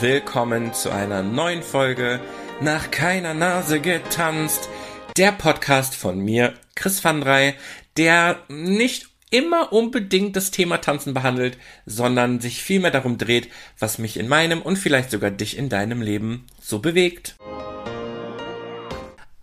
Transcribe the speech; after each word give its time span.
willkommen 0.00 0.72
zu 0.72 0.90
einer 0.90 1.22
neuen 1.22 1.62
Folge 1.62 2.20
Nach 2.62 2.90
keiner 2.90 3.34
Nase 3.34 3.80
getanzt. 3.80 4.70
Der 5.18 5.30
Podcast 5.30 5.94
von 5.94 6.18
mir, 6.18 6.54
Chris 6.74 7.04
van 7.04 7.20
Drey, 7.20 7.52
der 7.98 8.38
nicht 8.48 9.08
immer 9.30 9.74
unbedingt 9.74 10.36
das 10.36 10.50
Thema 10.50 10.78
Tanzen 10.78 11.12
behandelt, 11.12 11.58
sondern 11.84 12.40
sich 12.40 12.62
vielmehr 12.62 12.90
darum 12.90 13.18
dreht, 13.18 13.50
was 13.78 13.98
mich 13.98 14.16
in 14.16 14.26
meinem 14.26 14.62
und 14.62 14.76
vielleicht 14.76 15.10
sogar 15.10 15.30
dich 15.30 15.58
in 15.58 15.68
deinem 15.68 16.00
Leben 16.00 16.46
so 16.62 16.78
bewegt. 16.78 17.36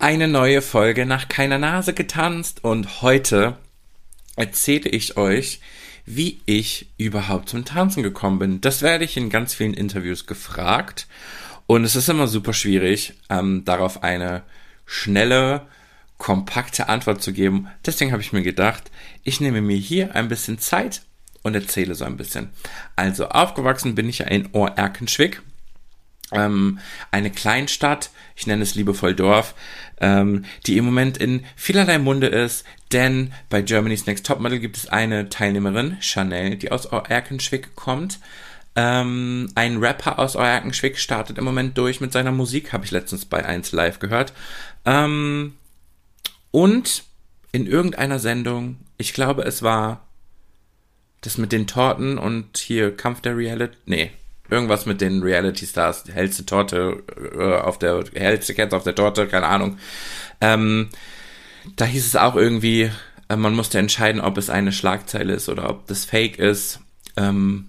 Eine 0.00 0.26
neue 0.26 0.60
Folge 0.60 1.06
nach 1.06 1.28
keiner 1.28 1.58
Nase 1.58 1.92
getanzt 1.92 2.64
und 2.64 3.00
heute 3.02 3.58
erzähle 4.34 4.90
ich 4.90 5.16
euch, 5.16 5.60
wie 6.14 6.40
ich 6.46 6.86
überhaupt 6.96 7.48
zum 7.48 7.64
Tanzen 7.64 8.02
gekommen 8.02 8.38
bin. 8.38 8.60
Das 8.60 8.82
werde 8.82 9.04
ich 9.04 9.16
in 9.16 9.30
ganz 9.30 9.54
vielen 9.54 9.74
Interviews 9.74 10.26
gefragt 10.26 11.06
und 11.66 11.84
es 11.84 11.96
ist 11.96 12.08
immer 12.08 12.28
super 12.28 12.54
schwierig, 12.54 13.12
ähm, 13.28 13.64
darauf 13.64 14.02
eine 14.02 14.42
schnelle, 14.86 15.66
kompakte 16.16 16.88
Antwort 16.88 17.22
zu 17.22 17.32
geben. 17.32 17.68
Deswegen 17.84 18.12
habe 18.12 18.22
ich 18.22 18.32
mir 18.32 18.42
gedacht, 18.42 18.90
ich 19.22 19.40
nehme 19.40 19.60
mir 19.60 19.76
hier 19.76 20.14
ein 20.14 20.28
bisschen 20.28 20.58
Zeit 20.58 21.02
und 21.42 21.54
erzähle 21.54 21.94
so 21.94 22.04
ein 22.04 22.16
bisschen. 22.16 22.50
Also 22.96 23.28
aufgewachsen 23.28 23.94
bin 23.94 24.08
ich 24.08 24.20
ja 24.20 24.26
in 24.26 24.48
Ohr-Erkenschwick, 24.52 25.42
ähm, 26.32 26.78
eine 27.10 27.30
Kleinstadt, 27.30 28.10
ich 28.36 28.46
nenne 28.46 28.62
es 28.62 28.74
liebevoll 28.74 29.14
Dorf, 29.14 29.54
ähm, 30.00 30.44
die 30.66 30.76
im 30.76 30.84
Moment 30.84 31.18
in 31.18 31.44
vielerlei 31.56 31.98
Munde 31.98 32.28
ist, 32.28 32.64
denn 32.92 33.32
bei 33.50 33.62
Germany's 33.62 34.06
Next 34.06 34.26
Topmodel 34.26 34.60
gibt 34.60 34.76
es 34.76 34.88
eine 34.88 35.28
Teilnehmerin, 35.28 35.96
Chanel, 36.00 36.56
die 36.56 36.70
aus 36.70 36.86
Erkenschwick 36.86 37.74
kommt. 37.74 38.18
Ähm, 38.76 39.50
ein 39.54 39.78
Rapper 39.78 40.18
aus 40.18 40.36
Erkenschwick 40.36 40.98
startet 40.98 41.38
im 41.38 41.44
Moment 41.44 41.76
durch 41.76 42.00
mit 42.00 42.12
seiner 42.12 42.32
Musik, 42.32 42.72
habe 42.72 42.84
ich 42.84 42.90
letztens 42.90 43.24
bei 43.24 43.44
1 43.44 43.72
Live 43.72 43.98
gehört. 43.98 44.32
Ähm, 44.84 45.54
und 46.50 47.04
in 47.52 47.66
irgendeiner 47.66 48.18
Sendung, 48.18 48.76
ich 48.96 49.12
glaube 49.14 49.42
es 49.42 49.62
war 49.62 50.06
das 51.20 51.38
mit 51.38 51.50
den 51.50 51.66
Torten 51.66 52.18
und 52.18 52.58
hier 52.58 52.96
Kampf 52.96 53.20
der 53.20 53.36
Reality, 53.36 53.76
nee, 53.86 54.10
irgendwas 54.50 54.86
mit 54.86 55.00
den 55.00 55.22
Reality 55.22 55.66
Stars, 55.66 56.04
die 56.04 56.12
hellste 56.12 56.46
Torte 56.46 57.02
äh, 57.36 57.58
auf 57.60 57.78
der, 57.78 58.04
hellste 58.14 58.54
Kette 58.54 58.76
auf 58.76 58.84
der 58.84 58.94
Torte, 58.94 59.26
keine 59.26 59.46
Ahnung. 59.46 59.78
Ähm, 60.40 60.88
da 61.76 61.84
hieß 61.84 62.06
es 62.06 62.16
auch 62.16 62.36
irgendwie, 62.36 62.90
äh, 63.28 63.36
man 63.36 63.54
musste 63.54 63.78
entscheiden, 63.78 64.20
ob 64.20 64.38
es 64.38 64.50
eine 64.50 64.72
Schlagzeile 64.72 65.34
ist 65.34 65.48
oder 65.48 65.68
ob 65.68 65.86
das 65.86 66.04
Fake 66.04 66.38
ist. 66.38 66.80
Ähm, 67.16 67.68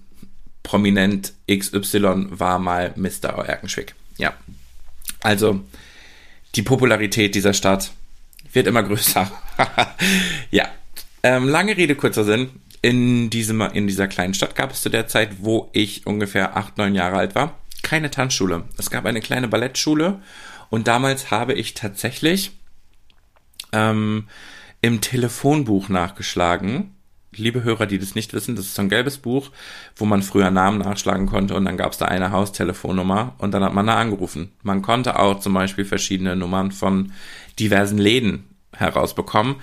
Prominent 0.62 1.32
XY 1.50 2.26
war 2.30 2.58
mal 2.58 2.92
Mr. 2.96 3.30
Erkenschwick. 3.46 3.94
Ja. 4.18 4.34
Also, 5.20 5.60
die 6.54 6.62
Popularität 6.62 7.34
dieser 7.34 7.54
Stadt 7.54 7.90
wird 8.52 8.66
immer 8.66 8.82
größer. 8.82 9.30
ja. 10.50 10.68
Ähm, 11.22 11.48
lange 11.48 11.76
Rede, 11.76 11.96
kurzer 11.96 12.24
Sinn 12.24 12.50
in, 12.82 13.30
diesem, 13.30 13.60
in 13.60 13.86
dieser 13.86 14.08
kleinen 14.08 14.34
Stadt 14.34 14.54
gab 14.54 14.72
es 14.72 14.82
zu 14.82 14.88
der 14.88 15.06
Zeit, 15.06 15.36
wo 15.40 15.68
ich 15.72 16.06
ungefähr 16.06 16.56
acht, 16.56 16.78
neun 16.78 16.94
Jahre 16.94 17.16
alt 17.16 17.34
war, 17.34 17.58
keine 17.82 18.10
Tanzschule. 18.10 18.64
Es 18.78 18.90
gab 18.90 19.04
eine 19.06 19.20
kleine 19.20 19.48
Ballettschule 19.48 20.20
und 20.70 20.88
damals 20.88 21.30
habe 21.30 21.52
ich 21.52 21.74
tatsächlich 21.74 22.52
ähm, 23.72 24.28
im 24.80 25.00
Telefonbuch 25.00 25.88
nachgeschlagen. 25.88 26.94
Liebe 27.32 27.62
Hörer, 27.62 27.86
die 27.86 27.98
das 27.98 28.14
nicht 28.14 28.32
wissen, 28.32 28.56
das 28.56 28.66
ist 28.66 28.74
so 28.74 28.82
ein 28.82 28.88
gelbes 28.88 29.18
Buch, 29.18 29.50
wo 29.94 30.04
man 30.04 30.22
früher 30.22 30.50
Namen 30.50 30.78
nachschlagen 30.78 31.26
konnte 31.26 31.54
und 31.54 31.64
dann 31.64 31.76
gab 31.76 31.92
es 31.92 31.98
da 31.98 32.06
eine 32.06 32.32
Haustelefonnummer 32.32 33.34
und 33.38 33.52
dann 33.52 33.62
hat 33.62 33.74
man 33.74 33.86
da 33.86 33.96
angerufen. 33.96 34.52
Man 34.62 34.82
konnte 34.82 35.18
auch 35.18 35.38
zum 35.38 35.54
Beispiel 35.54 35.84
verschiedene 35.84 36.34
Nummern 36.34 36.72
von 36.72 37.12
diversen 37.58 37.98
Läden 37.98 38.48
herausbekommen. 38.76 39.56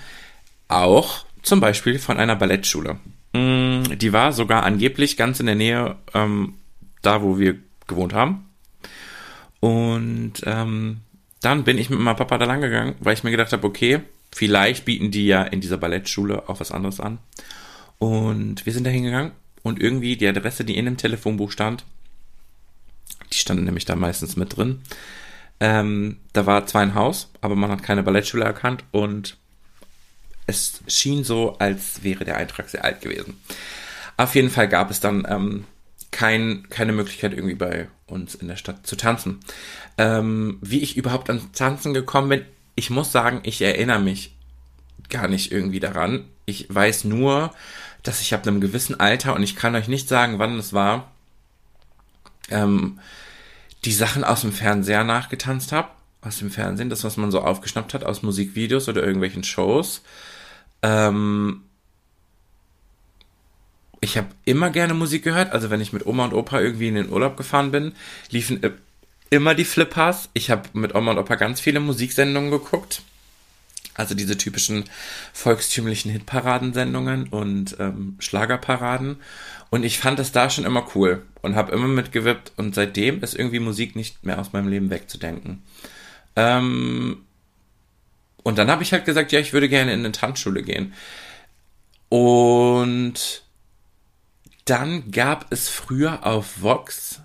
Auch 0.69 1.26
zum 1.47 1.59
Beispiel 1.59 1.99
von 1.99 2.17
einer 2.17 2.35
Ballettschule. 2.35 2.99
Mm, 3.33 3.97
die 3.97 4.13
war 4.13 4.31
sogar 4.33 4.63
angeblich 4.63 5.17
ganz 5.17 5.39
in 5.39 5.45
der 5.45 5.55
Nähe 5.55 5.95
ähm, 6.13 6.55
da, 7.01 7.21
wo 7.21 7.39
wir 7.39 7.57
gewohnt 7.87 8.13
haben. 8.13 8.45
Und 9.59 10.33
ähm, 10.43 11.01
dann 11.41 11.63
bin 11.63 11.77
ich 11.77 11.89
mit 11.89 11.99
meinem 11.99 12.15
Papa 12.15 12.37
da 12.37 12.45
lang 12.45 12.61
gegangen, 12.61 12.95
weil 12.99 13.13
ich 13.13 13.23
mir 13.23 13.31
gedacht 13.31 13.53
habe, 13.53 13.65
okay, 13.65 14.01
vielleicht 14.31 14.85
bieten 14.85 15.11
die 15.11 15.25
ja 15.25 15.43
in 15.43 15.61
dieser 15.61 15.77
Ballettschule 15.77 16.47
auch 16.49 16.59
was 16.59 16.71
anderes 16.71 16.99
an. 16.99 17.19
Und 17.97 18.65
wir 18.65 18.73
sind 18.73 18.85
da 18.85 18.91
hingegangen 18.91 19.31
und 19.63 19.81
irgendwie 19.81 20.17
die 20.17 20.27
Adresse, 20.27 20.65
die 20.65 20.77
in 20.77 20.85
dem 20.85 20.97
Telefonbuch 20.97 21.51
stand, 21.51 21.85
die 23.33 23.37
standen 23.37 23.63
nämlich 23.63 23.85
da 23.85 23.95
meistens 23.95 24.35
mit 24.35 24.55
drin. 24.55 24.81
Ähm, 25.59 26.17
da 26.33 26.45
war 26.45 26.67
zwar 26.67 26.81
ein 26.81 26.93
Haus, 26.93 27.31
aber 27.41 27.55
man 27.55 27.71
hat 27.71 27.81
keine 27.81 28.03
Ballettschule 28.03 28.45
erkannt 28.45 28.83
und 28.91 29.37
es 30.47 30.81
schien 30.87 31.23
so, 31.23 31.57
als 31.59 32.03
wäre 32.03 32.25
der 32.25 32.37
Eintrag 32.37 32.69
sehr 32.69 32.83
alt 32.83 33.01
gewesen. 33.01 33.39
Auf 34.15 34.33
jeden 34.33 34.49
Fall 34.49 34.67
gab 34.67 34.89
es 34.89 34.99
dann 34.99 35.27
ähm, 35.29 35.65
kein, 36.11 36.67
keine 36.69 36.93
Möglichkeit, 36.93 37.33
irgendwie 37.33 37.55
bei 37.55 37.89
uns 38.07 38.33
in 38.33 38.47
der 38.47 38.55
Stadt 38.55 38.87
zu 38.87 38.95
tanzen. 38.95 39.39
Ähm, 39.97 40.57
wie 40.61 40.79
ich 40.79 40.97
überhaupt 40.97 41.29
ans 41.29 41.51
Tanzen 41.51 41.93
gekommen 41.93 42.29
bin, 42.29 42.45
ich 42.75 42.89
muss 42.89 43.11
sagen, 43.11 43.41
ich 43.43 43.61
erinnere 43.61 43.99
mich 43.99 44.35
gar 45.09 45.27
nicht 45.27 45.51
irgendwie 45.51 45.79
daran. 45.79 46.25
Ich 46.45 46.73
weiß 46.73 47.03
nur, 47.03 47.53
dass 48.03 48.21
ich 48.21 48.33
ab 48.33 48.47
einem 48.47 48.61
gewissen 48.61 48.99
Alter, 48.99 49.35
und 49.35 49.43
ich 49.43 49.55
kann 49.55 49.75
euch 49.75 49.87
nicht 49.87 50.07
sagen, 50.07 50.39
wann 50.39 50.57
es 50.57 50.73
war, 50.73 51.11
ähm, 52.49 52.99
die 53.83 53.91
Sachen 53.91 54.23
aus 54.23 54.41
dem 54.41 54.53
Fernseher 54.53 55.03
nachgetanzt 55.03 55.71
habe. 55.71 55.89
Aus 56.21 56.39
dem 56.39 56.49
Fernsehen, 56.49 56.89
das, 56.89 57.03
was 57.03 57.15
man 57.17 57.31
so 57.31 57.41
aufgeschnappt 57.41 57.93
hat 57.93 58.03
aus 58.03 58.23
Musikvideos 58.23 58.89
oder 58.89 59.03
irgendwelchen 59.03 59.43
Shows. 59.43 60.01
Ähm, 60.87 61.63
ich 63.99 64.17
habe 64.17 64.27
immer 64.45 64.69
gerne 64.69 64.93
Musik 64.93 65.23
gehört. 65.23 65.51
Also 65.51 65.69
wenn 65.69 65.81
ich 65.81 65.93
mit 65.93 66.05
Oma 66.05 66.25
und 66.25 66.33
Opa 66.33 66.61
irgendwie 66.61 66.87
in 66.87 66.95
den 66.95 67.09
Urlaub 67.09 67.35
gefahren 67.35 67.71
bin, 67.71 67.93
liefen 68.29 68.61
immer 69.29 69.53
die 69.55 69.65
Flippers. 69.65 70.29
Ich 70.33 70.49
habe 70.49 70.69
mit 70.73 70.95
Oma 70.95 71.11
und 71.11 71.17
Opa 71.17 71.35
ganz 71.35 71.59
viele 71.59 71.79
Musiksendungen 71.79 72.51
geguckt. 72.51 73.01
Also 73.95 74.13
diese 74.13 74.37
typischen 74.37 74.85
volkstümlichen 75.33 76.11
Hitparadensendungen 76.11 77.29
und 77.29 77.75
ähm, 77.79 78.15
Schlagerparaden. 78.19 79.17
Und 79.71 79.83
ich 79.83 79.97
fand 79.97 80.19
das 80.19 80.31
da 80.31 80.49
schon 80.49 80.65
immer 80.65 80.87
cool 80.95 81.23
und 81.41 81.55
habe 81.55 81.71
immer 81.71 81.87
mitgewippt. 81.87 82.53
Und 82.55 82.75
seitdem 82.75 83.23
ist 83.23 83.33
irgendwie 83.33 83.59
Musik 83.59 83.95
nicht 83.95 84.23
mehr 84.23 84.39
aus 84.39 84.53
meinem 84.53 84.67
Leben 84.67 84.91
wegzudenken. 84.91 85.63
Ähm, 86.35 87.23
und 88.47 88.57
dann 88.57 88.71
habe 88.71 88.81
ich 88.81 88.93
halt 88.93 89.03
gesagt, 89.03 89.33
ja, 89.33 89.41
ich 89.41 89.51
würde 89.51 89.67
gerne 89.67 89.91
in 89.91 89.99
eine 89.99 90.13
Tanzschule 90.13 90.63
gehen. 90.63 90.93
Und 92.07 93.43
dann 94.63 95.11
gab 95.11 95.47
es 95.49 95.67
früher 95.67 96.25
auf 96.25 96.61
Vox 96.61 97.19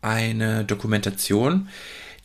eine 0.00 0.64
Dokumentation, 0.64 1.68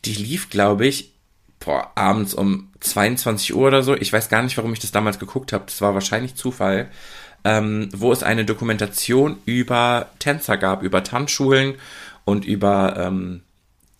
die 0.06 0.14
lief, 0.14 0.48
glaube 0.48 0.86
ich, 0.86 1.12
boah, 1.60 1.92
abends 1.96 2.32
um 2.32 2.72
22 2.80 3.54
Uhr 3.54 3.66
oder 3.66 3.82
so. 3.82 3.94
Ich 3.94 4.10
weiß 4.10 4.30
gar 4.30 4.42
nicht, 4.42 4.56
warum 4.56 4.72
ich 4.72 4.80
das 4.80 4.90
damals 4.90 5.18
geguckt 5.18 5.52
habe. 5.52 5.64
Das 5.66 5.82
war 5.82 5.92
wahrscheinlich 5.92 6.34
Zufall. 6.34 6.88
Ähm, 7.44 7.90
wo 7.92 8.10
es 8.10 8.22
eine 8.22 8.46
Dokumentation 8.46 9.36
über 9.44 10.08
Tänzer 10.18 10.56
gab, 10.56 10.82
über 10.82 11.04
Tanzschulen 11.04 11.74
und 12.24 12.46
über 12.46 12.96
ähm, 12.96 13.42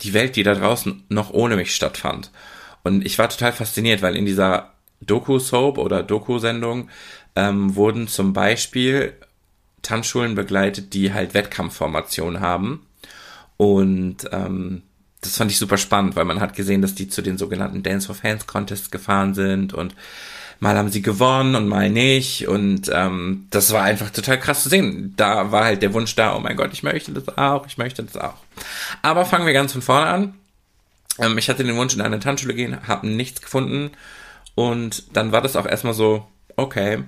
die 0.00 0.14
Welt, 0.14 0.36
die 0.36 0.44
da 0.44 0.54
draußen 0.54 1.04
noch 1.10 1.28
ohne 1.28 1.56
mich 1.56 1.74
stattfand. 1.74 2.30
Und 2.84 3.04
ich 3.04 3.18
war 3.18 3.28
total 3.28 3.52
fasziniert, 3.52 4.02
weil 4.02 4.14
in 4.14 4.26
dieser 4.26 4.74
Doku-Soap 5.00 5.78
oder 5.78 6.02
Doku-Sendung 6.02 6.88
ähm, 7.34 7.74
wurden 7.74 8.06
zum 8.06 8.32
Beispiel 8.32 9.14
Tanzschulen 9.82 10.34
begleitet, 10.34 10.94
die 10.94 11.12
halt 11.12 11.34
Wettkampfformationen 11.34 12.40
haben. 12.40 12.86
Und 13.56 14.28
ähm, 14.32 14.82
das 15.20 15.36
fand 15.36 15.50
ich 15.50 15.58
super 15.58 15.78
spannend, 15.78 16.16
weil 16.16 16.24
man 16.24 16.40
hat 16.40 16.54
gesehen, 16.54 16.82
dass 16.82 16.94
die 16.94 17.08
zu 17.08 17.22
den 17.22 17.38
sogenannten 17.38 17.82
Dance 17.82 18.06
for 18.06 18.14
Fans 18.14 18.46
Contests 18.46 18.90
gefahren 18.90 19.34
sind 19.34 19.72
und 19.72 19.94
mal 20.60 20.76
haben 20.76 20.90
sie 20.90 21.02
gewonnen 21.02 21.54
und 21.54 21.68
mal 21.68 21.90
nicht. 21.90 22.48
Und 22.48 22.90
ähm, 22.92 23.46
das 23.50 23.72
war 23.72 23.82
einfach 23.82 24.10
total 24.10 24.38
krass 24.38 24.62
zu 24.62 24.68
sehen. 24.68 25.14
Da 25.16 25.50
war 25.50 25.64
halt 25.64 25.82
der 25.82 25.94
Wunsch 25.94 26.14
da, 26.14 26.36
oh 26.36 26.40
mein 26.40 26.56
Gott, 26.56 26.72
ich 26.72 26.82
möchte 26.82 27.12
das 27.12 27.36
auch, 27.36 27.66
ich 27.66 27.78
möchte 27.78 28.02
das 28.02 28.16
auch. 28.16 28.36
Aber 29.02 29.24
fangen 29.24 29.46
wir 29.46 29.52
ganz 29.52 29.72
von 29.72 29.82
vorne 29.82 30.06
an. 30.06 30.34
Ähm, 31.18 31.38
ich 31.38 31.48
hatte 31.48 31.64
den 31.64 31.76
Wunsch, 31.76 31.94
in 31.94 32.00
eine 32.00 32.20
Tanzschule 32.20 32.54
gehen, 32.54 32.86
habe 32.86 33.06
nichts 33.06 33.40
gefunden. 33.40 33.90
Und 34.54 35.16
dann 35.16 35.32
war 35.32 35.42
das 35.42 35.56
auch 35.56 35.66
erstmal 35.66 35.94
so, 35.94 36.26
okay. 36.56 37.04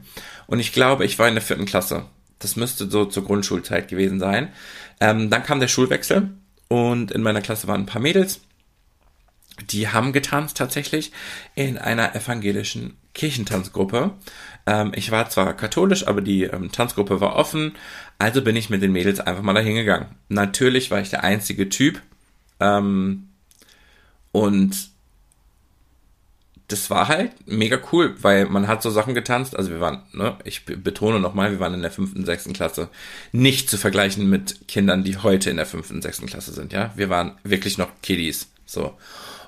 Und 0.47 0.61
ich 0.61 0.73
glaube, 0.73 1.05
ich 1.05 1.19
war 1.19 1.29
in 1.29 1.35
der 1.35 1.43
vierten 1.43 1.67
Klasse. 1.67 2.07
Das 2.39 2.57
müsste 2.57 2.91
so 2.91 3.05
zur 3.07 3.25
Grundschulzeit 3.25 3.89
gewesen 3.89 4.21
sein. 4.21 4.53
Ähm, 5.01 5.31
dann 5.31 5.43
kam 5.43 5.61
der 5.61 5.69
Schulwechsel 5.69 6.31
und 6.69 7.11
in 7.11 7.23
meiner 7.23 7.41
Klasse 7.43 7.69
waren 7.69 7.83
ein 7.83 7.87
paar 7.87 8.03
Mädels. 8.03 8.41
Die 9.71 9.89
haben 9.89 10.13
getanzt 10.13 10.59
tatsächlich 10.59 11.13
in 11.55 11.79
einer 11.79 12.15
evangelischen 12.15 12.99
Kirchentanzgruppe. 13.15 14.13
Ähm, 14.67 14.93
ich 14.95 15.11
war 15.11 15.31
zwar 15.31 15.55
katholisch, 15.55 16.07
aber 16.07 16.21
die 16.21 16.43
ähm, 16.45 16.71
Tanzgruppe 16.73 17.21
war 17.21 17.37
offen, 17.37 17.75
also 18.19 18.43
bin 18.43 18.57
ich 18.57 18.69
mit 18.69 18.83
den 18.83 18.93
Mädels 18.93 19.21
einfach 19.21 19.43
mal 19.43 19.55
dahin 19.55 19.77
gegangen. 19.77 20.15
Natürlich 20.29 20.91
war 20.91 21.01
ich 21.01 21.09
der 21.09 21.25
einzige 21.25 21.71
Typ 21.71 22.03
ähm, 22.61 23.26
und 24.37 24.91
das 26.69 26.91
war 26.91 27.09
halt 27.09 27.33
mega 27.47 27.79
cool, 27.91 28.17
weil 28.21 28.45
man 28.45 28.69
hat 28.69 28.83
so 28.83 28.91
Sachen 28.91 29.15
getanzt. 29.15 29.57
Also 29.57 29.71
wir 29.71 29.81
waren, 29.81 30.03
ne, 30.13 30.37
ich 30.45 30.67
betone 30.67 31.21
nochmal, 31.21 31.53
wir 31.53 31.61
waren 31.61 31.73
in 31.73 31.81
der 31.81 31.91
fünften, 31.91 32.27
sechsten 32.27 32.53
Klasse. 32.53 32.91
Nicht 33.33 33.71
zu 33.71 33.79
vergleichen 33.79 34.29
mit 34.29 34.69
Kindern, 34.69 35.05
die 35.05 35.17
heute 35.17 35.49
in 35.49 35.57
der 35.57 35.65
fünften, 35.65 36.03
sechsten 36.03 36.27
Klasse 36.27 36.53
sind, 36.53 36.75
ja. 36.75 36.93
Wir 36.97 37.09
waren 37.09 37.39
wirklich 37.45 37.79
noch 37.79 37.89
Kiddies, 38.03 38.49
so. 38.67 38.93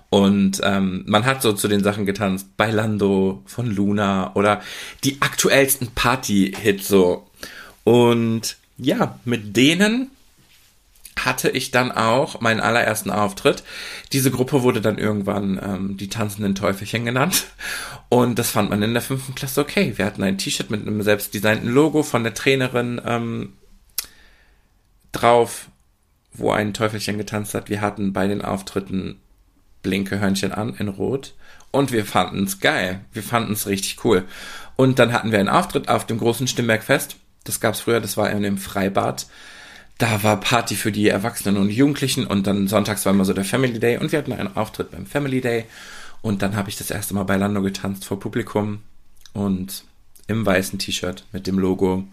Und 0.09 0.63
ähm, 0.65 1.05
man 1.07 1.27
hat 1.27 1.43
so 1.43 1.53
zu 1.53 1.69
den 1.69 1.83
Sachen 1.83 2.07
getanzt, 2.07 2.57
Bailando 2.57 3.43
von 3.45 3.67
Luna 3.67 4.35
oder 4.37 4.63
die 5.05 5.21
aktuellsten 5.21 5.89
Party-Hits 5.89 6.89
so. 6.89 7.29
Und 7.85 8.57
ja, 8.79 9.19
mit 9.27 9.55
denen 9.55 10.13
hatte 11.25 11.49
ich 11.51 11.71
dann 11.71 11.93
auch 11.93 12.41
meinen 12.41 12.61
allerersten 12.61 13.11
Auftritt. 13.11 13.63
Diese 14.13 14.31
Gruppe 14.31 14.63
wurde 14.63 14.81
dann 14.81 14.99
irgendwann 14.99 15.61
ähm, 15.63 15.97
die 15.97 16.09
tanzenden 16.09 16.55
Teufelchen 16.55 17.05
genannt. 17.05 17.47
Und 18.09 18.39
das 18.39 18.51
fand 18.51 18.71
man 18.71 18.83
in 18.83 18.93
der 18.93 19.03
fünften 19.03 19.35
Klasse 19.35 19.61
okay. 19.61 19.95
Wir 19.97 20.05
hatten 20.05 20.23
ein 20.23 20.39
T-Shirt 20.39 20.71
mit 20.71 20.83
einem 20.83 21.03
selbstdesignten 21.03 21.69
Logo 21.69 22.03
von 22.03 22.25
der 22.25 22.35
Trainerin 22.35 23.01
ähm, 23.05 23.55
drauf, 25.13 25.69
wo 26.33 26.51
ein 26.53 26.75
Teufelchen 26.75 27.19
getanzt 27.19 27.55
hat. 27.55 27.69
Wir 27.69 27.81
hatten 27.81 28.13
bei 28.13 28.27
den 28.27 28.43
Auftritten 28.43 29.21
blinke 29.83 30.21
Hörnchen 30.21 30.53
an 30.53 30.75
in 30.75 30.89
Rot. 30.89 31.35
Und 31.71 31.93
wir 31.93 32.05
fanden 32.05 32.45
es 32.45 32.61
geil. 32.61 33.01
Wir 33.13 33.23
fanden 33.23 33.53
es 33.53 33.67
richtig 33.67 34.05
cool. 34.05 34.25
Und 34.77 34.99
dann 34.99 35.13
hatten 35.13 35.33
wir 35.33 35.39
einen 35.39 35.49
Auftritt 35.49 35.89
auf 35.89 36.07
dem 36.07 36.19
großen 36.19 36.49
Stimmbergfest. 36.49 37.17
Das 37.45 37.61
gab 37.61 37.75
es 37.75 37.81
früher, 37.81 38.01
das 38.01 38.17
war 38.17 38.31
in 38.31 38.43
dem 38.43 38.59
Freibad 38.59 39.27
da 39.99 40.23
war 40.23 40.41
Party 40.41 40.77
für 40.77 40.93
die 40.93 41.09
Erwachsenen 41.09 41.57
und 41.57 41.71
Jugendlichen 41.71 42.27
und 42.27 42.47
dann 42.47 42.69
sonntags 42.69 43.05
war 43.05 43.13
immer 43.13 43.25
so 43.25 43.33
der 43.33 43.45
Family 43.45 43.81
Day 43.81 43.99
und 43.99 44.13
wir 44.13 44.19
hatten 44.21 44.33
einen 44.33 44.57
Auftritt 44.57 44.93
beim 44.93 45.07
Family 45.07 45.41
Day 45.41 45.65
und 46.23 46.43
dann 46.43 46.57
habe 46.57 46.69
ich 46.69 46.77
das 46.77 46.91
erste 46.91 47.15
Mal 47.15 47.25
bei 47.25 47.37
Lando 47.37 47.63
getanzt 47.63 48.05
vor 48.05 48.21
Publikum 48.21 48.81
und 49.33 49.85
im 50.29 50.47
weißen 50.47 50.79
T-Shirt 50.79 51.25
mit 51.33 51.47
dem 51.47 51.59
Logo, 51.59 52.05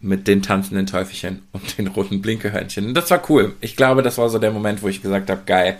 mit 0.00 0.28
den 0.28 0.42
tanzenden 0.42 0.86
Teufelchen 0.86 1.42
und 1.52 1.78
den 1.78 1.86
roten 1.86 2.20
Blinkehörnchen. 2.20 2.92
Das 2.92 3.10
war 3.10 3.22
cool. 3.30 3.54
Ich 3.60 3.76
glaube, 3.76 4.02
das 4.02 4.18
war 4.18 4.28
so 4.28 4.38
der 4.38 4.50
Moment, 4.50 4.82
wo 4.82 4.88
ich 4.88 5.02
gesagt 5.02 5.30
habe, 5.30 5.42
geil, 5.46 5.78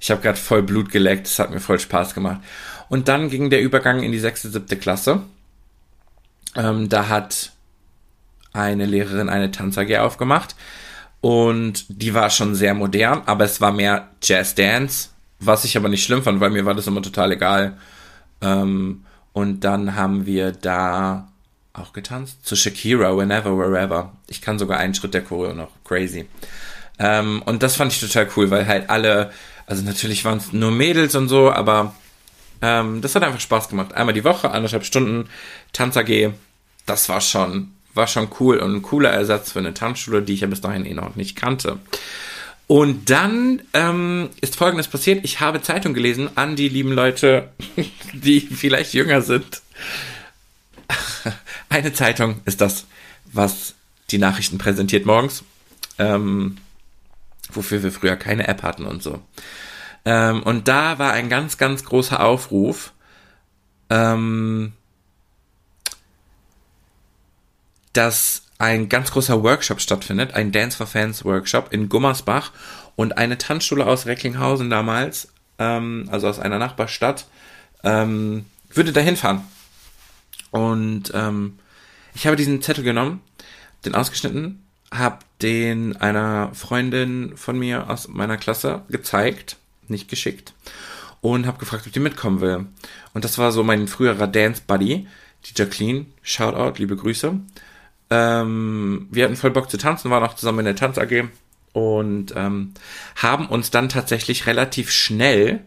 ich 0.00 0.10
habe 0.10 0.20
gerade 0.20 0.38
voll 0.38 0.62
Blut 0.62 0.90
geleckt, 0.90 1.26
es 1.26 1.38
hat 1.38 1.50
mir 1.50 1.60
voll 1.60 1.80
Spaß 1.80 2.14
gemacht. 2.14 2.40
Und 2.88 3.08
dann 3.08 3.30
ging 3.30 3.50
der 3.50 3.62
Übergang 3.62 4.02
in 4.02 4.12
die 4.12 4.18
sechste, 4.18 4.50
siebte 4.50 4.76
Klasse. 4.76 5.22
Ähm, 6.54 6.88
da 6.88 7.08
hat 7.08 7.53
eine 8.54 8.86
Lehrerin 8.86 9.28
eine 9.28 9.50
Tanz 9.50 9.76
AG 9.76 9.98
aufgemacht 9.98 10.54
und 11.20 11.84
die 11.88 12.14
war 12.14 12.30
schon 12.30 12.54
sehr 12.54 12.74
modern, 12.74 13.22
aber 13.26 13.44
es 13.44 13.60
war 13.60 13.72
mehr 13.72 14.08
Jazz 14.22 14.54
Dance, 14.54 15.10
was 15.40 15.64
ich 15.64 15.76
aber 15.76 15.88
nicht 15.88 16.04
schlimm 16.04 16.22
fand, 16.22 16.40
weil 16.40 16.50
mir 16.50 16.64
war 16.64 16.74
das 16.74 16.86
immer 16.86 17.02
total 17.02 17.32
egal. 17.32 17.76
Ähm, 18.40 19.04
und 19.32 19.60
dann 19.60 19.96
haben 19.96 20.26
wir 20.26 20.52
da 20.52 21.28
auch 21.72 21.92
getanzt 21.92 22.46
zu 22.46 22.56
Shakira, 22.56 23.16
Whenever, 23.16 23.58
Wherever. 23.58 24.12
Ich 24.28 24.40
kann 24.40 24.58
sogar 24.58 24.78
einen 24.78 24.94
Schritt 24.94 25.14
der 25.14 25.24
Choreo 25.24 25.54
noch, 25.54 25.70
crazy. 25.84 26.26
Ähm, 26.98 27.42
und 27.44 27.62
das 27.62 27.76
fand 27.76 27.92
ich 27.92 28.00
total 28.00 28.28
cool, 28.36 28.50
weil 28.50 28.66
halt 28.66 28.88
alle, 28.88 29.32
also 29.66 29.82
natürlich 29.82 30.24
waren 30.24 30.38
es 30.38 30.52
nur 30.52 30.70
Mädels 30.70 31.14
und 31.16 31.28
so, 31.28 31.50
aber 31.50 31.94
ähm, 32.62 33.00
das 33.00 33.14
hat 33.14 33.24
einfach 33.24 33.40
Spaß 33.40 33.68
gemacht. 33.68 33.94
Einmal 33.94 34.14
die 34.14 34.24
Woche, 34.24 34.50
anderthalb 34.50 34.84
Stunden 34.84 35.28
Tanz 35.72 35.96
AG, 35.96 36.32
das 36.86 37.08
war 37.08 37.20
schon 37.20 37.73
war 37.94 38.06
schon 38.06 38.28
cool 38.40 38.58
und 38.58 38.74
ein 38.74 38.82
cooler 38.82 39.10
Ersatz 39.10 39.52
für 39.52 39.60
eine 39.60 39.74
Tanzschule, 39.74 40.22
die 40.22 40.34
ich 40.34 40.40
ja 40.40 40.46
bis 40.46 40.60
dahin 40.60 40.84
eh 40.84 40.94
noch 40.94 41.16
nicht 41.16 41.36
kannte. 41.36 41.78
Und 42.66 43.10
dann 43.10 43.62
ähm, 43.74 44.30
ist 44.40 44.56
Folgendes 44.56 44.88
passiert. 44.88 45.24
Ich 45.24 45.40
habe 45.40 45.60
Zeitung 45.60 45.92
gelesen 45.92 46.30
an 46.34 46.56
die 46.56 46.68
lieben 46.68 46.92
Leute, 46.92 47.50
die 48.12 48.40
vielleicht 48.40 48.94
jünger 48.94 49.22
sind. 49.22 49.62
Eine 51.68 51.92
Zeitung 51.92 52.40
ist 52.46 52.60
das, 52.60 52.86
was 53.32 53.74
die 54.10 54.18
Nachrichten 54.18 54.58
präsentiert 54.58 55.04
morgens. 55.04 55.44
Ähm, 55.98 56.56
wofür 57.52 57.82
wir 57.82 57.92
früher 57.92 58.16
keine 58.16 58.48
App 58.48 58.62
hatten 58.62 58.86
und 58.86 59.02
so. 59.02 59.20
Ähm, 60.04 60.42
und 60.42 60.68
da 60.68 60.98
war 60.98 61.12
ein 61.12 61.28
ganz, 61.28 61.58
ganz 61.58 61.84
großer 61.84 62.24
Aufruf. 62.24 62.92
Ähm, 63.90 64.72
dass 67.94 68.42
ein 68.58 68.88
ganz 68.88 69.10
großer 69.10 69.42
Workshop 69.42 69.80
stattfindet, 69.80 70.34
ein 70.34 70.52
Dance 70.52 70.76
for 70.76 70.86
Fans 70.86 71.24
Workshop 71.24 71.72
in 71.72 71.88
Gummersbach 71.88 72.52
und 72.96 73.18
eine 73.18 73.38
Tanzschule 73.38 73.86
aus 73.86 74.06
Recklinghausen 74.06 74.70
damals, 74.70 75.28
ähm, 75.58 76.08
also 76.10 76.28
aus 76.28 76.38
einer 76.38 76.58
Nachbarstadt, 76.58 77.26
ähm, 77.82 78.44
würde 78.70 78.92
dahin 78.92 79.16
fahren. 79.16 79.44
Und 80.50 81.10
ähm, 81.14 81.58
ich 82.14 82.26
habe 82.26 82.36
diesen 82.36 82.62
Zettel 82.62 82.84
genommen, 82.84 83.20
den 83.84 83.94
ausgeschnitten, 83.94 84.64
habe 84.92 85.18
den 85.42 85.96
einer 85.96 86.54
Freundin 86.54 87.36
von 87.36 87.58
mir 87.58 87.90
aus 87.90 88.08
meiner 88.08 88.36
Klasse 88.36 88.82
gezeigt, 88.88 89.56
nicht 89.88 90.08
geschickt, 90.08 90.54
und 91.20 91.46
habe 91.46 91.58
gefragt, 91.58 91.86
ob 91.86 91.92
die 91.92 92.00
mitkommen 92.00 92.40
will. 92.40 92.66
Und 93.14 93.24
das 93.24 93.38
war 93.38 93.50
so 93.50 93.64
mein 93.64 93.88
früherer 93.88 94.28
Dance 94.28 94.62
Buddy, 94.66 95.08
die 95.46 95.52
Jacqueline, 95.56 96.06
Shoutout, 96.22 96.78
liebe 96.78 96.96
Grüße. 96.96 97.40
Ähm, 98.10 99.08
wir 99.10 99.24
hatten 99.24 99.36
voll 99.36 99.50
Bock 99.50 99.70
zu 99.70 99.78
tanzen, 99.78 100.10
waren 100.10 100.22
auch 100.22 100.34
zusammen 100.34 100.60
in 100.60 100.64
der 100.66 100.76
Tanz 100.76 100.98
AG 100.98 101.28
und 101.72 102.32
ähm, 102.36 102.72
haben 103.16 103.48
uns 103.48 103.70
dann 103.70 103.88
tatsächlich 103.88 104.46
relativ 104.46 104.90
schnell, 104.90 105.60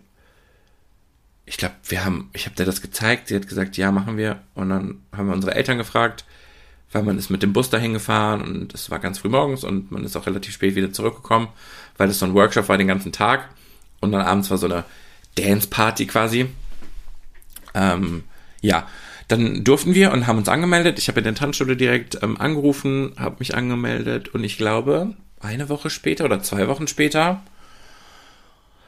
ich 1.46 1.58
glaube, 1.58 1.76
wir 1.84 2.06
haben, 2.06 2.30
ich 2.34 2.46
habe 2.46 2.56
dir 2.56 2.66
das 2.66 2.82
gezeigt, 2.82 3.28
sie 3.28 3.36
hat 3.36 3.48
gesagt, 3.48 3.78
ja, 3.78 3.92
machen 3.92 4.18
wir. 4.18 4.42
Und 4.54 4.70
dann 4.70 5.02
haben 5.16 5.28
wir 5.28 5.34
unsere 5.34 5.56
Eltern 5.56 5.78
gefragt, 5.78 6.26
weil 6.92 7.04
man 7.04 7.18
ist 7.18 7.30
mit 7.30 7.44
dem 7.44 7.54
Bus 7.54 7.70
dahin 7.70 7.94
gefahren 7.94 8.42
und 8.42 8.74
es 8.74 8.90
war 8.90 9.00
ganz 9.00 9.20
früh 9.20 9.30
morgens 9.30 9.64
und 9.64 9.92
man 9.92 10.06
ist 10.06 10.16
auch 10.16 10.26
relativ 10.28 10.54
spät 10.54 10.76
wieder 10.76 10.94
zurückgekommen, 10.94 11.50
weil 11.98 12.10
es 12.10 12.20
so 12.20 12.26
ein 12.26 12.34
Workshop 12.34 12.70
war 12.70 12.78
den 12.78 12.88
ganzen 12.88 13.12
Tag. 13.12 13.50
Und 14.00 14.12
dann 14.12 14.22
abends 14.22 14.50
war 14.50 14.58
so 14.58 14.68
eine 14.68 14.86
Dance-Party 15.36 16.08
quasi. 16.08 16.48
Ähm, 17.74 18.24
ja, 18.62 18.88
dann 19.28 19.64
durften 19.64 19.94
wir 19.94 20.12
und 20.12 20.28
haben 20.28 20.38
uns 20.38 20.50
angemeldet. 20.50 21.00
Ich 21.00 21.08
habe 21.08 21.20
in 21.20 21.26
der 21.26 21.36
Tanzschule 21.36 21.76
direkt 21.76 22.20
ähm, 22.24 22.40
angerufen, 22.40 23.14
habe 23.18 23.38
mich 23.40 23.56
angemeldet 23.56 24.30
und 24.30 24.44
ich 24.44 24.58
glaube, 24.58 25.14
eine 25.40 25.70
Woche 25.70 25.90
später 25.90 26.26
oder 26.26 26.42
zwei 26.42 26.68
Wochen 26.68 26.88
später 26.88 27.42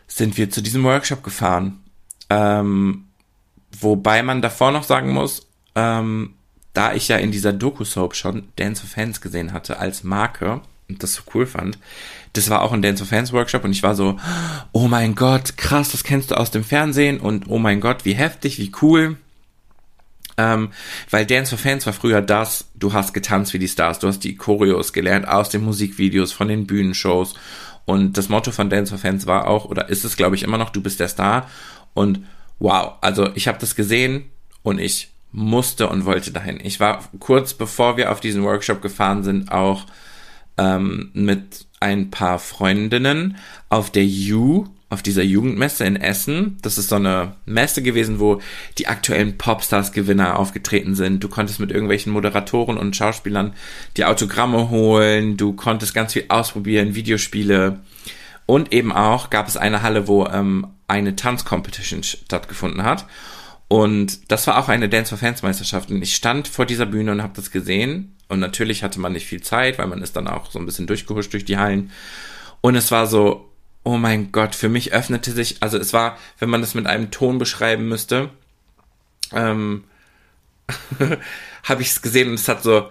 sind 0.07 0.37
wir 0.37 0.49
zu 0.49 0.61
diesem 0.61 0.83
Workshop 0.83 1.23
gefahren. 1.23 1.79
Ähm, 2.29 3.05
wobei 3.79 4.23
man 4.23 4.41
davor 4.41 4.71
noch 4.71 4.83
sagen 4.83 5.11
muss, 5.11 5.47
ähm, 5.75 6.35
da 6.73 6.93
ich 6.93 7.07
ja 7.07 7.17
in 7.17 7.31
dieser 7.31 7.53
Doku-Soap 7.53 8.15
schon 8.15 8.47
Dance 8.55 8.81
for 8.81 8.89
Fans 8.89 9.21
gesehen 9.21 9.53
hatte 9.53 9.79
als 9.79 10.03
Marke 10.03 10.61
und 10.87 11.03
das 11.03 11.13
so 11.13 11.23
cool 11.33 11.45
fand, 11.45 11.77
das 12.33 12.49
war 12.49 12.61
auch 12.61 12.71
ein 12.71 12.81
Dance 12.81 13.03
for 13.03 13.09
Fans 13.09 13.33
Workshop 13.33 13.63
und 13.63 13.71
ich 13.71 13.83
war 13.83 13.95
so, 13.95 14.17
oh 14.71 14.87
mein 14.87 15.15
Gott, 15.15 15.57
krass, 15.57 15.91
das 15.91 16.03
kennst 16.03 16.31
du 16.31 16.35
aus 16.35 16.51
dem 16.51 16.63
Fernsehen 16.63 17.19
und 17.19 17.47
oh 17.47 17.57
mein 17.57 17.81
Gott, 17.81 18.05
wie 18.05 18.13
heftig, 18.13 18.57
wie 18.59 18.71
cool. 18.81 19.17
Ähm, 20.39 20.69
weil 21.09 21.25
Dance 21.25 21.49
for 21.49 21.59
Fans 21.59 21.85
war 21.85 21.91
früher 21.91 22.21
das, 22.21 22.69
du 22.73 22.93
hast 22.93 23.13
getanzt 23.13 23.53
wie 23.53 23.59
die 23.59 23.67
Stars, 23.67 23.99
du 23.99 24.07
hast 24.07 24.23
die 24.23 24.37
Choreos 24.37 24.93
gelernt 24.93 25.27
aus 25.27 25.49
den 25.49 25.65
Musikvideos, 25.65 26.31
von 26.31 26.47
den 26.47 26.65
Bühnenshows. 26.65 27.35
Und 27.83 28.17
das 28.17 28.29
Motto 28.29 28.51
von 28.51 28.69
Dance 28.69 28.89
for 28.89 28.99
Fans 28.99 29.27
war 29.27 29.47
auch, 29.47 29.65
oder 29.65 29.89
ist 29.89 30.05
es, 30.05 30.15
glaube 30.15 30.37
ich, 30.37 30.43
immer 30.43 30.57
noch, 30.57 30.69
du 30.69 30.81
bist 30.81 31.01
der 31.01 31.09
Star. 31.09 31.49
Und 31.93 32.25
wow, 32.59 32.93
also 33.01 33.29
ich 33.35 33.49
habe 33.49 33.57
das 33.59 33.75
gesehen 33.75 34.29
und 34.63 34.79
ich 34.79 35.09
musste 35.33 35.89
und 35.89 36.05
wollte 36.05 36.31
dahin. 36.31 36.61
Ich 36.63 36.79
war 36.79 37.03
kurz 37.19 37.53
bevor 37.53 37.97
wir 37.97 38.09
auf 38.09 38.21
diesen 38.21 38.43
Workshop 38.43 38.81
gefahren 38.81 39.23
sind, 39.23 39.51
auch 39.51 39.87
ähm, 40.57 41.09
mit 41.13 41.65
ein 41.81 42.11
paar 42.11 42.39
Freundinnen 42.39 43.35
auf 43.67 43.91
der 43.91 44.05
U 44.05 44.69
auf 44.89 45.03
dieser 45.03 45.23
Jugendmesse 45.23 45.85
in 45.85 45.95
Essen. 45.95 46.57
Das 46.61 46.77
ist 46.77 46.89
so 46.89 46.95
eine 46.95 47.35
Messe 47.45 47.83
gewesen, 47.83 48.19
wo 48.19 48.41
die 48.77 48.87
aktuellen 48.87 49.37
Popstars-Gewinner 49.37 50.39
aufgetreten 50.39 50.95
sind. 50.95 51.23
Du 51.23 51.29
konntest 51.29 51.59
mit 51.59 51.71
irgendwelchen 51.71 52.11
Moderatoren 52.11 52.77
und 52.77 52.95
Schauspielern 52.95 53.53
die 53.97 54.05
Autogramme 54.05 54.69
holen. 54.69 55.37
Du 55.37 55.53
konntest 55.53 55.93
ganz 55.93 56.13
viel 56.13 56.25
ausprobieren, 56.29 56.95
Videospiele. 56.95 57.79
Und 58.47 58.73
eben 58.73 58.91
auch 58.91 59.29
gab 59.29 59.47
es 59.47 59.57
eine 59.57 59.83
Halle, 59.83 60.07
wo 60.07 60.25
ähm, 60.25 60.65
eine 60.87 61.15
Tanzcompetition 61.15 62.01
stattgefunden 62.01 62.83
hat. 62.83 63.05
Und 63.67 64.31
das 64.31 64.47
war 64.47 64.57
auch 64.57 64.69
eine 64.69 64.89
Dance 64.89 65.09
for 65.09 65.19
Fans 65.19 65.43
Meisterschaft. 65.43 65.91
Und 65.91 66.01
ich 66.01 66.15
stand 66.15 66.47
vor 66.47 66.65
dieser 66.65 66.87
Bühne 66.87 67.11
und 67.11 67.21
habe 67.21 67.33
das 67.35 67.51
gesehen. 67.51 68.15
Und 68.27 68.39
natürlich 68.39 68.81
hatte 68.81 68.99
man 68.99 69.13
nicht 69.13 69.27
viel 69.27 69.43
Zeit, 69.43 69.77
weil 69.77 69.85
man 69.85 70.01
ist 70.01 70.15
dann 70.15 70.27
auch 70.27 70.49
so 70.49 70.57
ein 70.57 70.65
bisschen 70.65 70.87
durchgehuscht 70.87 71.31
durch 71.33 71.45
die 71.45 71.57
Hallen. 71.57 71.91
Und 72.61 72.75
es 72.75 72.89
war 72.89 73.05
so, 73.05 73.48
oh 73.83 73.97
mein 73.97 74.31
Gott, 74.31 74.55
für 74.55 74.69
mich 74.69 74.93
öffnete 74.93 75.31
sich, 75.31 75.61
also 75.61 75.77
es 75.77 75.93
war, 75.93 76.17
wenn 76.39 76.49
man 76.49 76.61
das 76.61 76.75
mit 76.75 76.85
einem 76.85 77.11
Ton 77.11 77.39
beschreiben 77.39 77.87
müsste, 77.87 78.29
ähm, 79.31 79.83
habe 81.63 81.81
ich 81.81 81.89
es 81.89 82.01
gesehen 82.01 82.29
und 82.29 82.35
es 82.35 82.47
hat 82.47 82.63
so 82.63 82.89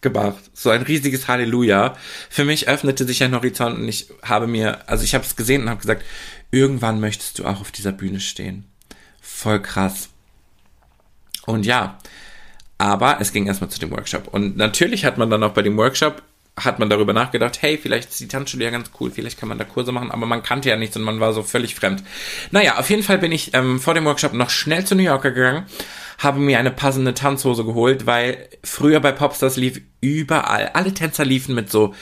gemacht. 0.00 0.50
So 0.54 0.70
ein 0.70 0.82
riesiges 0.82 1.28
Halleluja. 1.28 1.96
Für 2.28 2.44
mich 2.44 2.68
öffnete 2.68 3.04
sich 3.04 3.22
ein 3.22 3.34
Horizont 3.34 3.78
und 3.78 3.88
ich 3.88 4.08
habe 4.22 4.46
mir, 4.46 4.88
also 4.88 5.04
ich 5.04 5.14
habe 5.14 5.24
es 5.24 5.36
gesehen 5.36 5.62
und 5.62 5.70
habe 5.70 5.80
gesagt, 5.80 6.04
irgendwann 6.50 7.00
möchtest 7.00 7.38
du 7.38 7.44
auch 7.44 7.60
auf 7.60 7.70
dieser 7.70 7.92
Bühne 7.92 8.20
stehen. 8.20 8.64
Voll 9.20 9.60
krass. 9.60 10.08
Und 11.46 11.66
ja, 11.66 11.98
aber 12.78 13.20
es 13.20 13.32
ging 13.32 13.46
erstmal 13.46 13.70
zu 13.70 13.78
dem 13.78 13.90
Workshop. 13.90 14.28
Und 14.28 14.56
natürlich 14.56 15.04
hat 15.04 15.18
man 15.18 15.30
dann 15.30 15.42
auch 15.42 15.52
bei 15.52 15.62
dem 15.62 15.76
Workshop 15.76 16.22
hat 16.56 16.78
man 16.78 16.90
darüber 16.90 17.12
nachgedacht, 17.12 17.62
hey, 17.62 17.78
vielleicht 17.78 18.10
ist 18.10 18.20
die 18.20 18.28
Tanzschule 18.28 18.64
ja 18.64 18.70
ganz 18.70 18.90
cool, 19.00 19.10
vielleicht 19.10 19.38
kann 19.38 19.48
man 19.48 19.58
da 19.58 19.64
Kurse 19.64 19.92
machen, 19.92 20.10
aber 20.10 20.26
man 20.26 20.42
kannte 20.42 20.68
ja 20.68 20.76
nichts 20.76 20.96
und 20.96 21.02
man 21.02 21.20
war 21.20 21.32
so 21.32 21.42
völlig 21.42 21.74
fremd. 21.74 22.02
Naja, 22.50 22.78
auf 22.78 22.90
jeden 22.90 23.02
Fall 23.02 23.18
bin 23.18 23.32
ich 23.32 23.54
ähm, 23.54 23.80
vor 23.80 23.94
dem 23.94 24.04
Workshop 24.04 24.32
noch 24.34 24.50
schnell 24.50 24.84
zu 24.84 24.94
New 24.94 25.02
Yorker 25.02 25.30
gegangen, 25.30 25.64
habe 26.18 26.38
mir 26.38 26.58
eine 26.58 26.70
passende 26.70 27.14
Tanzhose 27.14 27.64
geholt, 27.64 28.06
weil 28.06 28.48
früher 28.62 29.00
bei 29.00 29.12
Popstars 29.12 29.56
lief 29.56 29.80
überall, 30.00 30.70
alle 30.74 30.92
Tänzer 30.92 31.24
liefen 31.24 31.54
mit 31.54 31.70
so, 31.70 31.94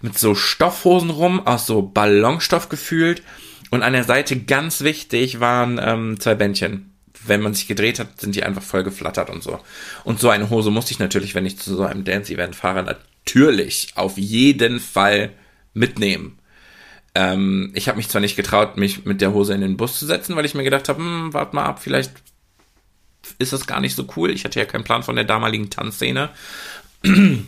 mit 0.00 0.18
so 0.18 0.34
Stoffhosen 0.34 1.10
rum, 1.10 1.46
aus 1.46 1.66
so 1.66 1.82
Ballonstoff 1.82 2.68
gefühlt 2.68 3.22
und 3.70 3.82
an 3.82 3.92
der 3.92 4.04
Seite 4.04 4.38
ganz 4.38 4.82
wichtig 4.82 5.40
waren 5.40 5.80
ähm, 5.82 6.20
zwei 6.20 6.34
Bändchen 6.34 6.92
wenn 7.28 7.40
man 7.40 7.54
sich 7.54 7.66
gedreht 7.66 7.98
hat, 7.98 8.20
sind 8.20 8.36
die 8.36 8.44
einfach 8.44 8.62
voll 8.62 8.84
geflattert 8.84 9.30
und 9.30 9.42
so. 9.42 9.58
Und 10.04 10.20
so 10.20 10.28
eine 10.28 10.48
Hose 10.48 10.70
musste 10.70 10.92
ich 10.92 11.00
natürlich, 11.00 11.34
wenn 11.34 11.44
ich 11.44 11.58
zu 11.58 11.74
so 11.74 11.82
einem 11.82 12.04
Dance-Event 12.04 12.54
fahre, 12.54 12.84
natürlich 13.26 13.88
auf 13.96 14.16
jeden 14.16 14.80
Fall 14.80 15.30
mitnehmen. 15.74 16.38
Ähm, 17.14 17.72
ich 17.74 17.88
habe 17.88 17.96
mich 17.96 18.08
zwar 18.08 18.20
nicht 18.20 18.36
getraut, 18.36 18.76
mich 18.76 19.04
mit 19.04 19.20
der 19.20 19.32
Hose 19.32 19.52
in 19.54 19.60
den 19.60 19.76
Bus 19.76 19.98
zu 19.98 20.06
setzen, 20.06 20.36
weil 20.36 20.44
ich 20.44 20.54
mir 20.54 20.64
gedacht 20.64 20.88
habe, 20.88 21.00
hm, 21.00 21.34
warte 21.34 21.54
mal 21.54 21.64
ab, 21.64 21.80
vielleicht 21.82 22.12
ist 23.38 23.52
das 23.52 23.66
gar 23.66 23.80
nicht 23.80 23.96
so 23.96 24.06
cool. 24.16 24.30
Ich 24.30 24.44
hatte 24.44 24.60
ja 24.60 24.64
keinen 24.64 24.84
Plan 24.84 25.02
von 25.02 25.16
der 25.16 25.24
damaligen 25.24 25.70
Tanzszene. 25.70 26.30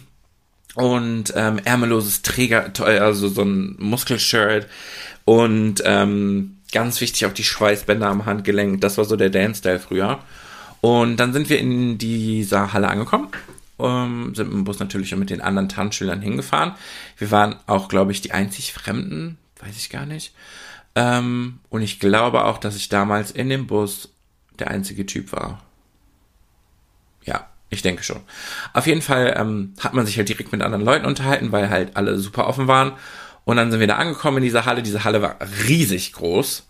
Und 0.75 1.33
ähm, 1.35 1.59
ärmelloses 1.65 2.23
Träger, 2.23 2.71
also 2.85 3.29
so 3.29 3.43
ein 3.43 3.75
Muskelshirt 3.79 4.69
und 5.25 5.83
ähm, 5.85 6.59
ganz 6.71 7.01
wichtig 7.01 7.27
auch 7.27 7.33
die 7.33 7.43
Schweißbänder 7.43 8.07
am 8.07 8.27
Handgelenk. 8.27 8.81
Das 8.81 8.97
war 8.97 9.05
so 9.05 9.17
der 9.17 9.31
Dance-Style 9.31 9.81
früher. 9.81 10.21
Und 10.81 11.17
dann 11.17 11.33
sind 11.33 11.49
wir 11.49 11.59
in 11.59 11.99
dieser 11.99 12.75
Halle 12.75 12.89
angekommen 12.89 13.29
ähm, 13.79 14.35
sind 14.35 14.53
mit 14.53 14.65
Bus 14.65 14.79
natürlich 14.79 15.15
mit 15.17 15.31
den 15.31 15.41
anderen 15.41 15.69
Tanzschülern 15.69 16.21
hingefahren. 16.21 16.75
Wir 17.17 17.31
waren 17.31 17.57
auch, 17.67 17.89
glaube 17.89 18.13
ich, 18.13 18.21
die 18.21 18.33
einzig 18.33 18.73
Fremden, 18.73 19.39
weiß 19.61 19.77
ich 19.77 19.91
gar 19.91 20.07
nicht. 20.07 20.35
Ähm, 20.95 21.61
und 21.69 21.83
ich 21.83 22.01
glaube 22.01 22.45
auch, 22.45 22.59
dass 22.59 22.77
ich 22.77 22.89
damals 22.89 23.31
in 23.31 23.49
dem 23.49 23.67
Bus 23.67 24.11
der 24.59 24.69
einzige 24.69 25.07
Typ 25.07 25.33
war. 25.33 25.63
Ja, 27.25 27.49
ich 27.71 27.83
denke 27.83 28.03
schon. 28.03 28.21
Auf 28.73 28.87
jeden 28.87 29.03
Fall 29.03 29.35
ähm, 29.37 29.75
hat 29.81 29.95
man 29.95 30.07
sich 30.07 30.17
halt 30.17 30.29
direkt 30.29 30.53
mit 30.53 30.63
anderen 30.63 30.85
Leuten 30.85 31.07
unterhalten, 31.07 31.53
weil 31.53 31.71
halt 31.71 31.97
alle 31.97 32.19
super 32.19 32.47
offen 32.47 32.67
waren. 32.67 32.93
Und 33.45 33.57
dann 33.57 33.71
sind 33.71 33.81
wir 33.81 33.87
da 33.87 33.97
angekommen 33.97 34.39
in 34.39 34.43
dieser 34.45 34.67
Halle. 34.67 34.83
Diese 34.83 35.05
Halle 35.05 35.23
war 35.23 35.37
riesig 35.67 36.13
groß. 36.13 36.67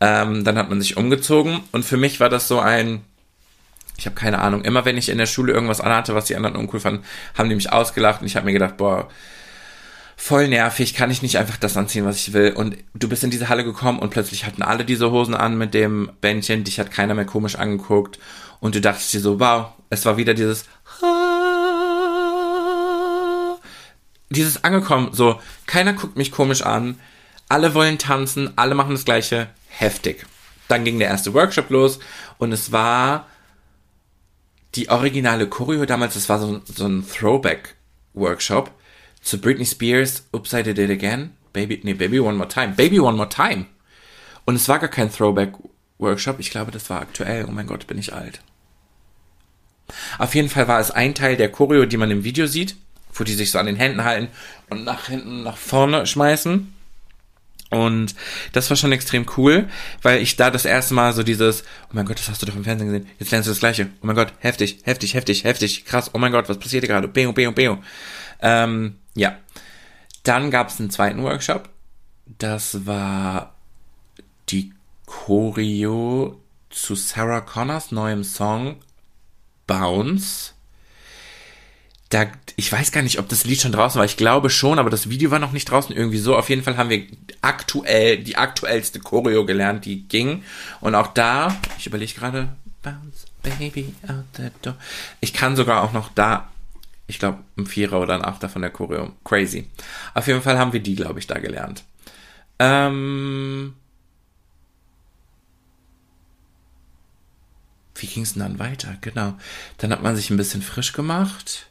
Ähm, 0.00 0.44
dann 0.44 0.56
hat 0.58 0.68
man 0.68 0.80
sich 0.80 0.96
umgezogen 0.96 1.60
und 1.72 1.84
für 1.84 1.96
mich 1.96 2.20
war 2.20 2.28
das 2.28 2.46
so 2.46 2.60
ein, 2.60 3.02
ich 3.98 4.06
habe 4.06 4.14
keine 4.14 4.38
Ahnung, 4.38 4.62
immer 4.62 4.84
wenn 4.84 4.96
ich 4.96 5.08
in 5.08 5.18
der 5.18 5.26
Schule 5.26 5.52
irgendwas 5.52 5.80
anhatte, 5.80 6.14
was 6.14 6.26
die 6.26 6.36
anderen 6.36 6.56
uncool 6.56 6.78
fanden, 6.78 7.04
haben 7.36 7.48
die 7.48 7.56
mich 7.56 7.72
ausgelacht 7.72 8.20
und 8.20 8.28
ich 8.28 8.36
habe 8.36 8.46
mir 8.46 8.52
gedacht, 8.52 8.76
boah, 8.76 9.08
voll 10.16 10.46
nervig, 10.48 10.94
kann 10.94 11.10
ich 11.10 11.20
nicht 11.20 11.36
einfach 11.36 11.56
das 11.56 11.76
anziehen, 11.76 12.04
was 12.04 12.16
ich 12.16 12.32
will. 12.32 12.52
Und 12.52 12.76
du 12.94 13.08
bist 13.08 13.24
in 13.24 13.30
diese 13.30 13.48
Halle 13.48 13.64
gekommen 13.64 13.98
und 13.98 14.10
plötzlich 14.10 14.46
hatten 14.46 14.62
alle 14.62 14.84
diese 14.84 15.10
Hosen 15.10 15.34
an 15.34 15.58
mit 15.58 15.74
dem 15.74 16.10
Bändchen, 16.20 16.62
dich 16.62 16.78
hat 16.78 16.92
keiner 16.92 17.14
mehr 17.14 17.24
komisch 17.24 17.56
angeguckt 17.56 18.20
und 18.60 18.76
du 18.76 18.80
dachtest 18.80 19.12
dir 19.12 19.20
so, 19.20 19.40
wow, 19.40 19.72
es 19.90 20.06
war 20.06 20.16
wieder 20.16 20.34
dieses 20.34 20.64
dieses 24.30 24.62
angekommen, 24.62 25.08
so, 25.12 25.40
keiner 25.66 25.94
guckt 25.94 26.16
mich 26.16 26.30
komisch 26.30 26.62
an, 26.62 27.00
alle 27.48 27.74
wollen 27.74 27.98
tanzen, 27.98 28.52
alle 28.56 28.74
machen 28.74 28.92
das 28.92 29.04
gleiche, 29.04 29.48
heftig. 29.68 30.26
Dann 30.68 30.84
ging 30.84 30.98
der 30.98 31.08
erste 31.08 31.34
Workshop 31.34 31.70
los 31.70 31.98
und 32.36 32.52
es 32.52 32.70
war 32.70 33.26
die 34.74 34.88
originale 34.90 35.48
Choreo 35.48 35.86
damals, 35.86 36.14
das 36.14 36.28
war 36.28 36.38
so, 36.38 36.60
so 36.64 36.86
ein 36.86 37.06
Throwback-Workshop 37.06 38.70
zu 39.22 39.40
Britney 39.40 39.66
Spears, 39.66 40.24
Oops, 40.32 40.52
I 40.52 40.62
Did 40.62 40.78
It 40.78 40.90
Again, 40.90 41.32
Baby, 41.52 41.80
nee, 41.82 41.94
Baby 41.94 42.20
One 42.20 42.36
More 42.36 42.48
Time, 42.48 42.74
Baby 42.76 43.00
One 43.00 43.16
More 43.16 43.28
Time. 43.28 43.66
Und 44.44 44.56
es 44.56 44.68
war 44.68 44.78
gar 44.78 44.88
kein 44.88 45.12
Throwback-Workshop, 45.12 46.38
ich 46.38 46.50
glaube, 46.50 46.70
das 46.70 46.88
war 46.90 47.00
aktuell, 47.00 47.46
oh 47.48 47.50
mein 47.50 47.66
Gott, 47.66 47.86
bin 47.86 47.98
ich 47.98 48.12
alt. 48.12 48.40
Auf 50.18 50.34
jeden 50.34 50.48
Fall 50.48 50.68
war 50.68 50.80
es 50.80 50.90
ein 50.90 51.14
Teil 51.14 51.36
der 51.36 51.50
Choreo, 51.50 51.86
die 51.86 51.96
man 51.96 52.10
im 52.10 52.24
Video 52.24 52.46
sieht, 52.46 52.76
wo 53.14 53.24
die 53.24 53.34
sich 53.34 53.50
so 53.50 53.58
an 53.58 53.66
den 53.66 53.76
Händen 53.76 54.04
halten 54.04 54.28
und 54.68 54.84
nach 54.84 55.06
hinten, 55.06 55.42
nach 55.42 55.56
vorne 55.56 56.06
schmeißen. 56.06 56.74
Und 57.70 58.14
das 58.52 58.70
war 58.70 58.76
schon 58.76 58.92
extrem 58.92 59.26
cool, 59.36 59.68
weil 60.02 60.22
ich 60.22 60.36
da 60.36 60.50
das 60.50 60.64
erste 60.64 60.94
Mal 60.94 61.12
so 61.12 61.22
dieses, 61.22 61.62
oh 61.62 61.92
mein 61.92 62.06
Gott, 62.06 62.18
das 62.18 62.28
hast 62.28 62.40
du 62.40 62.46
doch 62.46 62.56
im 62.56 62.64
Fernsehen 62.64 62.90
gesehen, 62.90 63.08
jetzt 63.18 63.30
lernst 63.30 63.46
du 63.46 63.50
das 63.50 63.60
gleiche. 63.60 63.88
Oh 64.00 64.06
mein 64.06 64.16
Gott, 64.16 64.32
heftig, 64.38 64.78
heftig, 64.84 65.14
heftig, 65.14 65.44
heftig, 65.44 65.84
krass, 65.84 66.10
oh 66.14 66.18
mein 66.18 66.32
Gott, 66.32 66.48
was 66.48 66.58
passiert 66.58 66.84
hier 66.84 66.88
gerade? 66.88 67.08
Beo, 67.08 67.32
beo, 67.32 67.52
beo. 67.52 67.78
Ähm, 68.40 68.96
ja. 69.14 69.36
Dann 70.22 70.50
gab 70.50 70.68
es 70.68 70.80
einen 70.80 70.90
zweiten 70.90 71.22
Workshop. 71.22 71.68
Das 72.38 72.86
war 72.86 73.54
die 74.48 74.72
Choreo 75.06 76.40
zu 76.70 76.94
Sarah 76.94 77.40
Connors 77.40 77.92
neuem 77.92 78.24
Song 78.24 78.76
Bounce 79.66 80.52
da, 82.10 82.26
ich 82.56 82.72
weiß 82.72 82.90
gar 82.92 83.02
nicht, 83.02 83.18
ob 83.18 83.28
das 83.28 83.44
Lied 83.44 83.60
schon 83.60 83.72
draußen 83.72 83.98
war. 83.98 84.06
Ich 84.06 84.16
glaube 84.16 84.48
schon, 84.48 84.78
aber 84.78 84.88
das 84.88 85.10
Video 85.10 85.30
war 85.30 85.38
noch 85.38 85.52
nicht 85.52 85.70
draußen. 85.70 85.94
Irgendwie 85.94 86.18
so. 86.18 86.36
Auf 86.36 86.48
jeden 86.48 86.62
Fall 86.62 86.76
haben 86.76 86.88
wir 86.88 87.06
aktuell 87.42 88.18
die 88.18 88.36
aktuellste 88.36 88.98
Choreo 89.00 89.44
gelernt, 89.44 89.84
die 89.84 90.08
ging. 90.08 90.42
Und 90.80 90.94
auch 90.94 91.08
da, 91.08 91.54
ich 91.78 91.86
überlege 91.86 92.14
gerade, 92.14 92.48
bounce 92.82 93.26
baby 93.42 93.94
out 94.08 94.24
the 94.36 94.48
door. 94.62 94.76
Ich 95.20 95.34
kann 95.34 95.54
sogar 95.54 95.82
auch 95.82 95.92
noch 95.92 96.10
da, 96.14 96.50
ich 97.06 97.18
glaube, 97.18 97.38
ein 97.58 97.66
Vierer 97.66 98.00
oder 98.00 98.14
ein 98.14 98.24
Achter 98.24 98.48
von 98.48 98.62
der 98.62 98.70
Choreo. 98.70 99.12
Crazy. 99.24 99.68
Auf 100.14 100.26
jeden 100.26 100.42
Fall 100.42 100.58
haben 100.58 100.72
wir 100.72 100.80
die, 100.80 100.94
glaube 100.94 101.18
ich, 101.18 101.26
da 101.26 101.38
gelernt. 101.38 101.84
Ähm, 102.58 103.74
wie 107.96 108.06
ging 108.06 108.22
es 108.22 108.32
denn 108.32 108.42
dann 108.42 108.58
weiter? 108.58 108.96
Genau. 109.02 109.34
Dann 109.76 109.92
hat 109.92 110.02
man 110.02 110.16
sich 110.16 110.30
ein 110.30 110.38
bisschen 110.38 110.62
frisch 110.62 110.94
gemacht 110.94 111.68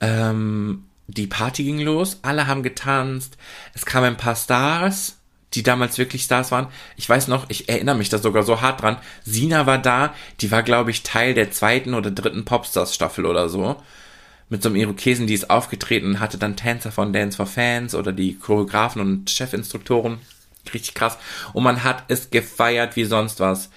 ähm, 0.00 0.84
die 1.06 1.26
Party 1.26 1.64
ging 1.64 1.80
los, 1.80 2.18
alle 2.22 2.46
haben 2.46 2.62
getanzt, 2.62 3.38
es 3.74 3.86
kamen 3.86 4.06
ein 4.06 4.16
paar 4.16 4.36
Stars, 4.36 5.16
die 5.54 5.62
damals 5.62 5.96
wirklich 5.96 6.24
Stars 6.24 6.52
waren. 6.52 6.68
Ich 6.96 7.08
weiß 7.08 7.28
noch, 7.28 7.46
ich 7.48 7.68
erinnere 7.68 7.96
mich 7.96 8.10
da 8.10 8.18
sogar 8.18 8.42
so 8.42 8.60
hart 8.60 8.82
dran. 8.82 8.98
Sina 9.24 9.66
war 9.66 9.78
da, 9.78 10.14
die 10.40 10.50
war, 10.50 10.62
glaube 10.62 10.90
ich, 10.90 11.02
Teil 11.02 11.32
der 11.32 11.50
zweiten 11.50 11.94
oder 11.94 12.10
dritten 12.10 12.44
Popstars-Staffel 12.44 13.24
oder 13.24 13.48
so. 13.48 13.76
Mit 14.50 14.62
so 14.62 14.68
einem 14.68 14.76
Irokesen, 14.76 15.26
die 15.26 15.34
ist 15.34 15.50
aufgetreten 15.50 16.20
hatte 16.20 16.38
dann 16.38 16.56
Tänzer 16.56 16.92
von 16.92 17.12
Dance 17.12 17.36
for 17.36 17.46
Fans 17.46 17.94
oder 17.94 18.12
die 18.12 18.38
Choreografen 18.38 19.00
und 19.00 19.30
Chefinstruktoren. 19.30 20.18
Richtig 20.72 20.94
krass. 20.94 21.18
Und 21.52 21.64
man 21.64 21.84
hat 21.84 22.04
es 22.08 22.30
gefeiert 22.30 22.96
wie 22.96 23.04
sonst 23.04 23.40
was. 23.40 23.70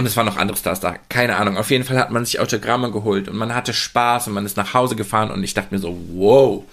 Und 0.00 0.06
es 0.06 0.16
waren 0.16 0.24
noch 0.24 0.38
andere 0.38 0.56
Stars 0.56 0.80
da. 0.80 0.94
Keine 1.10 1.36
Ahnung. 1.36 1.58
Auf 1.58 1.70
jeden 1.70 1.84
Fall 1.84 1.98
hat 1.98 2.10
man 2.10 2.24
sich 2.24 2.40
Autogramme 2.40 2.90
geholt 2.90 3.28
und 3.28 3.36
man 3.36 3.54
hatte 3.54 3.74
Spaß 3.74 4.28
und 4.28 4.32
man 4.32 4.46
ist 4.46 4.56
nach 4.56 4.72
Hause 4.72 4.96
gefahren 4.96 5.30
und 5.30 5.44
ich 5.44 5.52
dachte 5.52 5.74
mir 5.74 5.78
so, 5.78 5.94
wow. 6.14 6.64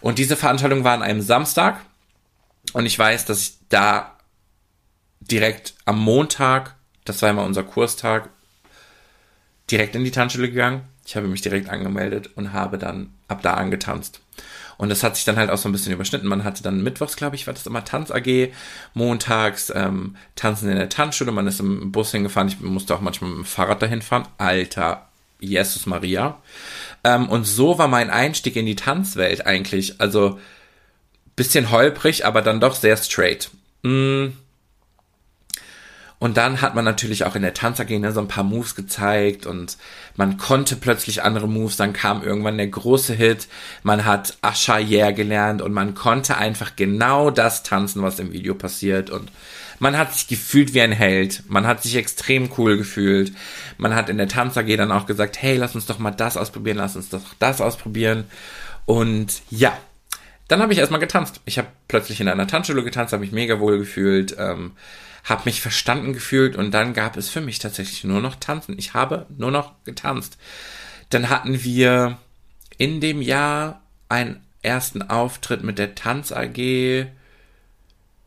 Und 0.00 0.20
diese 0.20 0.36
Veranstaltung 0.36 0.84
war 0.84 0.92
an 0.92 1.02
einem 1.02 1.20
Samstag 1.20 1.80
und 2.74 2.86
ich 2.86 2.96
weiß, 2.96 3.24
dass 3.24 3.40
ich 3.40 3.54
da 3.68 4.16
direkt 5.18 5.74
am 5.86 5.98
Montag, 5.98 6.76
das 7.04 7.20
war 7.20 7.30
immer 7.30 7.42
unser 7.42 7.64
Kurstag, 7.64 8.28
direkt 9.72 9.96
in 9.96 10.04
die 10.04 10.12
Tanzschule 10.12 10.48
gegangen. 10.48 10.82
Ich 11.04 11.16
habe 11.16 11.26
mich 11.26 11.42
direkt 11.42 11.70
angemeldet 11.70 12.30
und 12.36 12.52
habe 12.52 12.78
dann 12.78 13.12
ab 13.26 13.42
da 13.42 13.54
angetanzt. 13.54 14.20
Und 14.76 14.90
das 14.90 15.02
hat 15.02 15.16
sich 15.16 15.24
dann 15.24 15.36
halt 15.36 15.50
auch 15.50 15.58
so 15.58 15.68
ein 15.68 15.72
bisschen 15.72 15.92
überschnitten. 15.92 16.28
Man 16.28 16.44
hatte 16.44 16.62
dann 16.62 16.82
mittwochs, 16.82 17.16
glaube 17.16 17.36
ich, 17.36 17.46
war 17.46 17.54
das 17.54 17.66
immer 17.66 17.84
Tanz 17.84 18.10
AG, 18.10 18.52
montags 18.94 19.72
ähm, 19.74 20.16
Tanzen 20.36 20.70
in 20.70 20.76
der 20.76 20.88
Tanzschule, 20.88 21.32
man 21.32 21.46
ist 21.46 21.60
im 21.60 21.90
Bus 21.90 22.12
hingefahren, 22.12 22.48
ich 22.48 22.60
musste 22.60 22.94
auch 22.94 23.00
manchmal 23.00 23.30
mit 23.30 23.38
dem 23.40 23.44
Fahrrad 23.44 23.82
dahin 23.82 24.02
fahren. 24.02 24.28
Alter, 24.38 25.08
Jesus 25.40 25.86
Maria. 25.86 26.40
Ähm, 27.04 27.28
und 27.28 27.44
so 27.44 27.78
war 27.78 27.88
mein 27.88 28.10
Einstieg 28.10 28.56
in 28.56 28.66
die 28.66 28.76
Tanzwelt 28.76 29.46
eigentlich. 29.46 30.00
Also 30.00 30.38
bisschen 31.36 31.70
holprig, 31.70 32.26
aber 32.26 32.42
dann 32.42 32.60
doch 32.60 32.74
sehr 32.74 32.96
straight. 32.96 33.50
Mm 33.82 34.28
und 36.20 36.36
dann 36.36 36.60
hat 36.60 36.74
man 36.74 36.84
natürlich 36.84 37.24
auch 37.24 37.36
in 37.36 37.42
der 37.42 37.54
Tanzarena 37.54 38.10
so 38.10 38.20
ein 38.20 38.26
paar 38.28 38.42
Moves 38.42 38.74
gezeigt 38.74 39.46
und 39.46 39.78
man 40.16 40.36
konnte 40.36 40.74
plötzlich 40.74 41.22
andere 41.22 41.48
Moves. 41.48 41.76
Dann 41.76 41.92
kam 41.92 42.24
irgendwann 42.24 42.58
der 42.58 42.66
große 42.66 43.14
Hit. 43.14 43.46
Man 43.84 44.04
hat 44.04 44.36
Asha 44.42 44.78
Yeah 44.78 45.12
gelernt 45.12 45.62
und 45.62 45.72
man 45.72 45.94
konnte 45.94 46.36
einfach 46.36 46.74
genau 46.74 47.30
das 47.30 47.62
tanzen, 47.62 48.02
was 48.02 48.18
im 48.18 48.32
Video 48.32 48.54
passiert. 48.54 49.10
Und 49.10 49.30
man 49.78 49.96
hat 49.96 50.12
sich 50.12 50.26
gefühlt 50.26 50.74
wie 50.74 50.80
ein 50.80 50.90
Held. 50.90 51.44
Man 51.46 51.68
hat 51.68 51.84
sich 51.84 51.94
extrem 51.94 52.50
cool 52.58 52.76
gefühlt. 52.76 53.32
Man 53.76 53.94
hat 53.94 54.08
in 54.08 54.18
der 54.18 54.26
Tanz 54.26 54.56
AG 54.56 54.76
dann 54.76 54.90
auch 54.90 55.06
gesagt, 55.06 55.40
hey, 55.40 55.56
lass 55.56 55.76
uns 55.76 55.86
doch 55.86 56.00
mal 56.00 56.10
das 56.10 56.36
ausprobieren, 56.36 56.78
lass 56.78 56.96
uns 56.96 57.10
doch 57.10 57.22
das 57.38 57.60
ausprobieren. 57.60 58.24
Und 58.86 59.42
ja, 59.50 59.76
dann 60.48 60.62
habe 60.62 60.72
ich 60.72 60.78
erstmal 60.78 61.00
getanzt. 61.00 61.40
Ich 61.44 61.58
habe 61.58 61.68
plötzlich 61.86 62.20
in 62.20 62.28
einer 62.28 62.46
Tanzschule 62.46 62.82
getanzt, 62.82 63.12
habe 63.12 63.20
mich 63.20 63.32
mega 63.32 63.60
wohl 63.60 63.78
gefühlt, 63.78 64.34
ähm, 64.38 64.72
habe 65.24 65.42
mich 65.44 65.60
verstanden 65.60 66.14
gefühlt 66.14 66.56
und 66.56 66.72
dann 66.72 66.94
gab 66.94 67.16
es 67.16 67.28
für 67.28 67.42
mich 67.42 67.58
tatsächlich 67.58 68.04
nur 68.04 68.20
noch 68.20 68.34
Tanzen. 68.36 68.78
Ich 68.78 68.94
habe 68.94 69.26
nur 69.36 69.50
noch 69.50 69.74
getanzt. 69.84 70.38
Dann 71.10 71.28
hatten 71.28 71.62
wir 71.62 72.18
in 72.78 73.00
dem 73.00 73.20
Jahr 73.20 73.82
einen 74.08 74.42
ersten 74.62 75.02
Auftritt 75.02 75.62
mit 75.62 75.78
der 75.78 75.94
Tanz 75.94 76.32
AG 76.32 77.06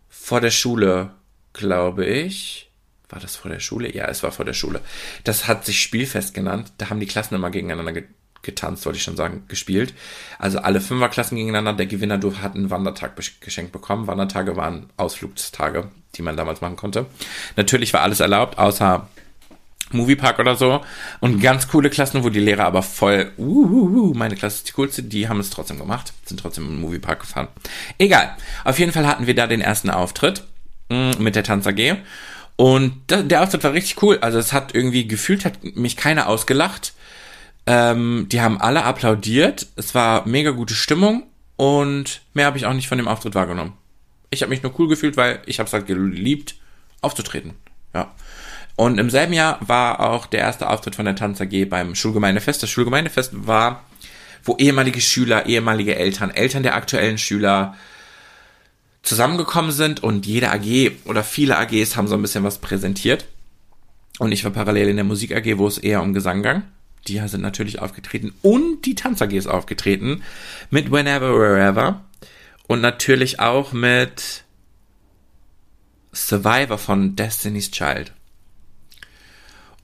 vor 0.10 0.42
der 0.42 0.52
Schule, 0.52 1.12
glaube 1.54 2.06
ich. 2.06 2.70
War 3.10 3.20
das 3.20 3.36
vor 3.36 3.52
der 3.52 3.60
Schule? 3.60 3.94
Ja, 3.94 4.06
es 4.06 4.24
war 4.24 4.32
vor 4.32 4.46
der 4.46 4.54
Schule. 4.54 4.80
Das 5.24 5.48
hat 5.48 5.66
sich 5.66 5.82
Spielfest 5.82 6.34
genannt. 6.34 6.72
Da 6.78 6.90
haben 6.90 7.00
die 7.00 7.08
Klassen 7.08 7.36
immer 7.36 7.50
gegeneinander 7.50 7.94
getanzt, 8.44 8.86
wollte 8.86 8.98
ich 8.98 9.04
schon 9.04 9.18
sagen, 9.18 9.44
gespielt. 9.48 9.94
Also 10.40 10.60
alle 10.60 10.82
Fünferklassen 10.82 11.38
gegeneinander. 11.38 11.74
Der 11.74 11.86
Gewinner 11.86 12.20
hat 12.42 12.56
einen 12.56 12.70
Wandertag 12.70 13.20
geschenkt 13.42 13.72
bekommen. 13.72 14.08
Wandertage 14.08 14.56
waren 14.56 14.90
Ausflugstage, 14.98 15.90
die 16.16 16.22
man 16.22 16.38
damals 16.38 16.62
machen 16.62 16.76
konnte. 16.76 17.06
Natürlich 17.56 17.94
war 17.94 18.02
alles 18.02 18.20
erlaubt, 18.20 18.58
außer 18.58 19.08
Moviepark 19.94 20.40
oder 20.40 20.56
so. 20.56 20.82
Und 21.20 21.42
ganz 21.42 21.68
coole 21.68 21.90
Klassen, 21.90 22.24
wo 22.24 22.30
die 22.30 22.40
Lehrer 22.40 22.66
aber 22.66 22.84
voll, 22.84 23.32
uh, 23.38 23.44
uh, 23.44 24.10
uh, 24.10 24.14
meine 24.14 24.36
Klasse 24.36 24.58
ist 24.58 24.70
die 24.70 24.74
coolste, 24.74 25.04
die 25.04 25.28
haben 25.28 25.40
es 25.40 25.50
trotzdem 25.50 25.78
gemacht, 25.78 26.14
sind 26.26 26.40
trotzdem 26.40 26.66
im 26.66 26.82
Moviepark 26.82 27.22
gefahren. 27.22 27.48
Egal. 27.98 28.36
Auf 28.64 28.80
jeden 28.80 28.92
Fall 28.92 29.08
hatten 29.08 29.28
wir 29.28 29.36
da 29.36 29.48
den 29.48 29.62
ersten 29.62 29.90
Auftritt 29.90 30.44
mm, 30.90 31.12
mit 31.20 31.36
der 31.36 31.44
Tanz 31.44 31.68
AG. 31.68 31.98
Und 32.56 32.94
der 33.10 33.42
Auftritt 33.42 33.64
war 33.64 33.74
richtig 33.74 34.02
cool. 34.04 34.20
Also 34.22 34.38
es 34.38 34.54
hat 34.54 34.76
irgendwie 34.76 35.08
gefühlt, 35.08 35.46
hat 35.46 35.64
mich 35.64 35.98
keiner 35.98 36.28
ausgelacht. 36.28 36.94
Ähm, 37.66 38.28
die 38.30 38.42
haben 38.42 38.60
alle 38.60 38.84
applaudiert. 38.84 39.68
Es 39.76 39.94
war 39.94 40.28
mega 40.28 40.52
gute 40.52 40.74
Stimmung 40.74 41.24
und 41.58 42.22
mehr 42.34 42.46
habe 42.48 42.58
ich 42.58 42.66
auch 42.66 42.74
nicht 42.74 42.88
von 42.88 42.98
dem 42.98 43.08
Auftritt 43.08 43.36
wahrgenommen. 43.36 43.74
Ich 44.30 44.42
habe 44.42 44.50
mich 44.50 44.64
nur 44.64 44.78
cool 44.80 44.88
gefühlt, 44.88 45.18
weil 45.18 45.42
ich 45.46 45.60
habe 45.60 45.68
es 45.68 45.74
halt 45.74 45.86
geliebt, 45.86 46.56
aufzutreten. 47.02 47.54
Ja. 47.94 48.12
Und 48.78 48.98
im 48.98 49.10
selben 49.10 49.34
Jahr 49.34 49.60
war 49.62 50.00
auch 50.00 50.26
der 50.26 50.40
erste 50.40 50.70
Auftritt 50.70 50.96
von 50.96 51.06
der 51.06 51.16
Tanz 51.16 51.40
AG 51.42 51.66
beim 51.70 51.94
Schulgemeindefest. 51.94 52.64
Das 52.64 52.70
Schulgemeindefest 52.70 53.48
war, 53.48 53.84
wo 54.44 54.56
ehemalige 54.58 55.02
Schüler, 55.02 55.46
ehemalige 55.46 55.96
Eltern, 55.96 56.32
Eltern 56.32 56.64
der 56.64 56.76
aktuellen 56.76 57.18
Schüler 57.18 57.76
zusammengekommen 59.04 59.72
sind 59.72 60.02
und 60.02 60.26
jede 60.26 60.52
AG 60.52 60.92
oder 61.06 61.24
viele 61.24 61.58
AGs 61.58 61.96
haben 61.96 62.08
so 62.08 62.16
ein 62.16 62.22
bisschen 62.22 62.44
was 62.44 62.60
präsentiert. 62.60 63.26
Und 64.20 64.32
ich 64.32 64.44
war 64.44 64.52
parallel 64.52 64.90
in 64.90 64.96
der 64.96 65.06
Musik 65.06 65.36
AG, 65.36 65.58
wo 65.58 65.68
es 65.68 65.78
eher 65.78 66.02
um 66.02 66.14
Gesang 66.14 66.42
ging 66.42 66.64
die 67.08 67.20
sind 67.28 67.42
natürlich 67.42 67.80
aufgetreten. 67.80 68.34
Und 68.42 68.86
die 68.86 68.96
Tanz 68.96 69.22
ist 69.22 69.48
aufgetreten 69.48 70.24
mit 70.70 70.92
Whenever 70.92 71.34
Wherever. 71.34 72.04
Und 72.68 72.82
natürlich 72.82 73.40
auch 73.40 73.74
mit 73.74 74.44
Survivor 76.14 76.78
von 76.78 77.16
Destiny's 77.16 77.72
Child. 77.72 78.14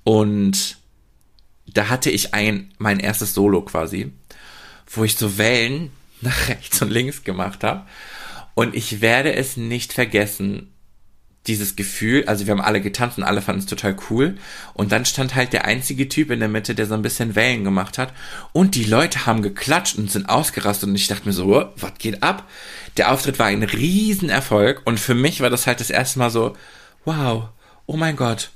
Und 0.04 0.78
da 1.66 1.90
hatte 1.90 2.10
ich 2.10 2.34
ein 2.34 2.72
mein 2.78 3.00
erstes 3.00 3.34
Solo 3.34 3.62
quasi, 3.62 4.14
wo 4.88 5.04
ich 5.04 5.16
so 5.16 5.38
Wellen 5.38 5.92
nach 6.22 6.48
rechts 6.48 6.82
und 6.82 6.90
links 6.90 7.24
gemacht 7.24 7.64
habe 7.64 7.86
und 8.58 8.76
ich 8.76 9.02
werde 9.02 9.36
es 9.36 9.56
nicht 9.56 9.94
vergessen, 9.94 10.74
dieses 11.48 11.76
Gefühl, 11.76 12.26
also 12.28 12.46
wir 12.46 12.52
haben 12.52 12.62
alle 12.62 12.82
getanzt 12.82 13.18
und 13.18 13.24
alle 13.24 13.42
fanden 13.42 13.62
es 13.62 13.66
total 13.66 13.96
cool. 14.10 14.38
Und 14.74 14.92
dann 14.92 15.06
stand 15.06 15.36
halt 15.36 15.54
der 15.54 15.66
einzige 15.66 16.10
Typ 16.10 16.32
in 16.32 16.40
der 16.40 16.50
Mitte, 16.50 16.76
der 16.76 16.86
so 16.86 16.94
ein 16.94 17.02
bisschen 17.02 17.36
Wellen 17.36 17.64
gemacht 17.64 17.98
hat. 17.98 18.14
Und 18.54 18.76
die 18.76 18.84
Leute 18.84 19.26
haben 19.26 19.42
geklatscht 19.42 19.98
und 19.98 20.12
sind 20.12 20.30
ausgerastet. 20.30 20.90
Und 20.90 20.96
ich 20.96 21.08
dachte 21.08 21.26
mir 21.26 21.34
so, 21.34 21.66
was 21.76 21.94
geht 21.98 22.24
ab? 22.24 22.48
Der 22.98 23.12
Auftritt 23.12 23.40
war 23.40 23.48
ein 23.48 23.64
Riesenerfolg. 23.64 24.82
Und 24.86 25.00
für 25.00 25.16
mich 25.16 25.42
war 25.42 25.50
das 25.50 25.68
halt 25.68 25.80
das 25.80 25.90
erste 25.90 26.20
Mal 26.20 26.30
so, 26.30 26.56
wow, 27.06 27.50
oh 27.86 27.98
mein 27.98 28.16
Gott. 28.16 28.52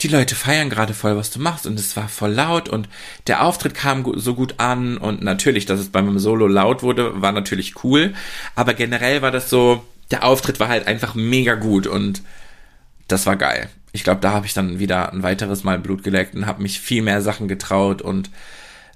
Die 0.00 0.08
Leute 0.08 0.34
feiern 0.34 0.70
gerade 0.70 0.92
voll, 0.92 1.16
was 1.16 1.30
du 1.30 1.40
machst, 1.40 1.66
und 1.66 1.78
es 1.78 1.96
war 1.96 2.08
voll 2.08 2.32
laut 2.32 2.68
und 2.68 2.88
der 3.28 3.44
Auftritt 3.44 3.74
kam 3.74 4.04
so 4.18 4.34
gut 4.34 4.56
an 4.58 4.98
und 4.98 5.22
natürlich, 5.22 5.66
dass 5.66 5.78
es 5.78 5.88
bei 5.88 6.02
meinem 6.02 6.18
Solo 6.18 6.48
laut 6.48 6.82
wurde, 6.82 7.22
war 7.22 7.30
natürlich 7.30 7.84
cool, 7.84 8.12
aber 8.56 8.74
generell 8.74 9.22
war 9.22 9.30
das 9.30 9.48
so, 9.48 9.84
der 10.14 10.22
Auftritt 10.22 10.60
war 10.60 10.68
halt 10.68 10.86
einfach 10.86 11.16
mega 11.16 11.56
gut 11.56 11.88
und 11.88 12.22
das 13.08 13.26
war 13.26 13.34
geil. 13.34 13.68
Ich 13.90 14.04
glaube, 14.04 14.20
da 14.20 14.30
habe 14.30 14.46
ich 14.46 14.54
dann 14.54 14.78
wieder 14.78 15.12
ein 15.12 15.24
weiteres 15.24 15.64
Mal 15.64 15.80
Blut 15.80 16.04
geleckt 16.04 16.36
und 16.36 16.46
habe 16.46 16.62
mich 16.62 16.80
viel 16.80 17.02
mehr 17.02 17.20
Sachen 17.20 17.48
getraut 17.48 18.00
und 18.00 18.30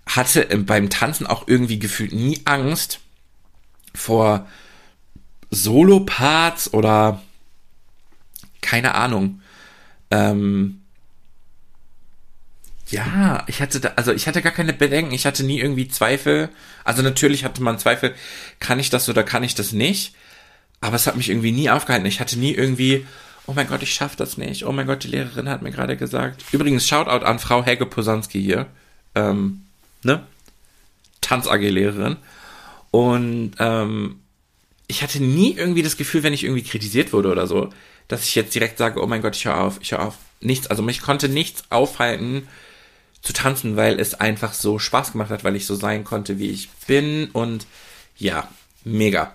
hatte 0.06 0.46
beim 0.58 0.90
Tanzen 0.90 1.26
auch 1.26 1.48
irgendwie 1.48 1.80
gefühlt 1.80 2.12
nie 2.12 2.40
Angst 2.44 3.00
vor 3.92 4.46
Solo-Parts 5.50 6.72
oder 6.72 7.20
keine 8.60 8.94
Ahnung. 8.94 9.40
Ähm, 10.12 10.82
ja, 12.90 13.42
ich 13.48 13.60
hatte 13.60 13.80
da, 13.80 13.88
also 13.96 14.12
ich 14.12 14.28
hatte 14.28 14.40
gar 14.40 14.52
keine 14.52 14.72
Bedenken, 14.72 15.12
ich 15.12 15.26
hatte 15.26 15.42
nie 15.42 15.58
irgendwie 15.58 15.88
Zweifel. 15.88 16.48
Also 16.84 17.02
natürlich 17.02 17.44
hatte 17.44 17.60
man 17.60 17.80
Zweifel, 17.80 18.14
kann 18.60 18.78
ich 18.78 18.88
das 18.88 19.08
oder 19.08 19.24
kann 19.24 19.42
ich 19.42 19.56
das 19.56 19.72
nicht? 19.72 20.14
Aber 20.80 20.96
es 20.96 21.06
hat 21.06 21.16
mich 21.16 21.28
irgendwie 21.28 21.52
nie 21.52 21.70
aufgehalten. 21.70 22.06
Ich 22.06 22.20
hatte 22.20 22.38
nie 22.38 22.52
irgendwie, 22.52 23.06
oh 23.46 23.52
mein 23.54 23.68
Gott, 23.68 23.82
ich 23.82 23.92
schaff 23.92 24.16
das 24.16 24.38
nicht. 24.38 24.64
Oh 24.64 24.72
mein 24.72 24.86
Gott, 24.86 25.04
die 25.04 25.08
Lehrerin 25.08 25.48
hat 25.48 25.62
mir 25.62 25.70
gerade 25.70 25.96
gesagt. 25.96 26.44
Übrigens, 26.52 26.86
Shoutout 26.86 27.24
an 27.24 27.38
Frau 27.38 27.64
Helge 27.64 27.86
Posanski 27.86 28.40
hier. 28.40 28.66
Ähm, 29.14 29.62
ne? 30.02 30.22
Tanz-AG-Lehrerin. 31.20 32.16
Und 32.90 33.52
ähm, 33.58 34.20
ich 34.86 35.02
hatte 35.02 35.22
nie 35.22 35.52
irgendwie 35.52 35.82
das 35.82 35.96
Gefühl, 35.96 36.22
wenn 36.22 36.32
ich 36.32 36.44
irgendwie 36.44 36.62
kritisiert 36.62 37.12
wurde 37.12 37.30
oder 37.30 37.46
so, 37.46 37.70
dass 38.08 38.24
ich 38.24 38.34
jetzt 38.34 38.54
direkt 38.54 38.78
sage, 38.78 39.02
oh 39.02 39.06
mein 39.06 39.22
Gott, 39.22 39.36
ich 39.36 39.44
höre 39.44 39.60
auf, 39.60 39.78
ich 39.80 39.92
höre 39.92 40.02
auf. 40.02 40.16
Nichts, 40.40 40.68
also 40.68 40.82
mich 40.82 41.02
konnte 41.02 41.28
nichts 41.28 41.64
aufhalten 41.70 42.46
zu 43.22 43.32
tanzen, 43.32 43.76
weil 43.76 43.98
es 43.98 44.14
einfach 44.14 44.52
so 44.52 44.78
Spaß 44.78 45.12
gemacht 45.12 45.30
hat, 45.30 45.44
weil 45.44 45.56
ich 45.56 45.66
so 45.66 45.74
sein 45.74 46.04
konnte, 46.04 46.38
wie 46.38 46.50
ich 46.50 46.70
bin 46.86 47.28
und 47.32 47.66
ja, 48.16 48.48
mega. 48.84 49.34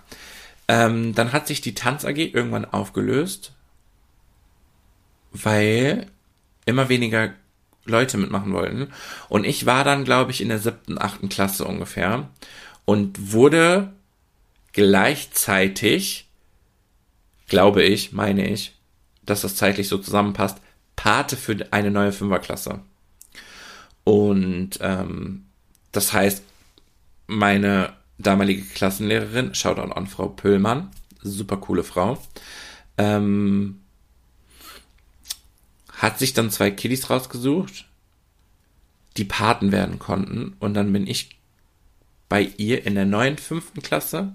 Ähm, 0.68 1.14
dann 1.14 1.34
hat 1.34 1.48
sich 1.48 1.62
die 1.62 1.76
Tanz 1.76 2.06
AG 2.06 2.18
irgendwann 2.18 2.66
aufgelöst, 2.66 3.54
weil 5.32 6.08
immer 6.66 6.90
weniger 6.90 7.34
Leute 7.86 8.18
mitmachen 8.18 8.54
wollten. 8.54 8.94
Und 9.30 9.46
ich 9.46 9.66
war 9.66 9.84
dann, 9.84 10.06
glaube 10.06 10.32
ich, 10.32 10.42
in 10.42 10.50
der 10.50 10.60
siebten, 10.60 10.98
achten 10.98 11.30
Klasse 11.30 11.66
ungefähr 11.66 12.30
und 12.86 13.34
wurde 13.34 13.94
gleichzeitig, 14.72 16.28
glaube 17.48 17.84
ich, 17.84 18.14
meine 18.14 18.48
ich, 18.48 18.74
dass 19.22 19.42
das 19.42 19.56
zeitlich 19.56 19.88
so 19.88 19.98
zusammenpasst, 19.98 20.60
Pate 20.96 21.36
für 21.36 21.68
eine 21.72 21.92
neue 21.92 22.12
Fünferklasse. 22.12 22.80
Und 24.04 24.72
ähm, 24.82 25.46
das 25.92 26.14
heißt, 26.14 26.44
meine 27.28 27.94
damalige 28.24 28.64
Klassenlehrerin, 28.64 29.56
Shoutout 29.56 29.94
an 29.94 30.08
Frau 30.08 30.28
Pöllmann, 30.28 30.90
super 31.22 31.58
coole 31.58 31.84
Frau, 31.84 32.22
ähm, 32.98 33.80
hat 35.92 36.20
sich 36.20 36.34
dann 36.34 36.52
zwei 36.52 36.72
Kiddies 36.72 37.10
rausgesucht, 37.10 37.86
die 39.18 39.26
Paten 39.26 39.72
werden 39.72 40.00
konnten 40.00 40.56
und 40.60 40.74
dann 40.74 40.92
bin 40.92 41.08
ich 41.08 41.38
bei 42.30 42.52
ihr 42.58 42.86
in 42.86 42.96
der 42.96 43.06
neuen 43.06 43.38
fünften 43.38 43.82
Klasse 43.82 44.34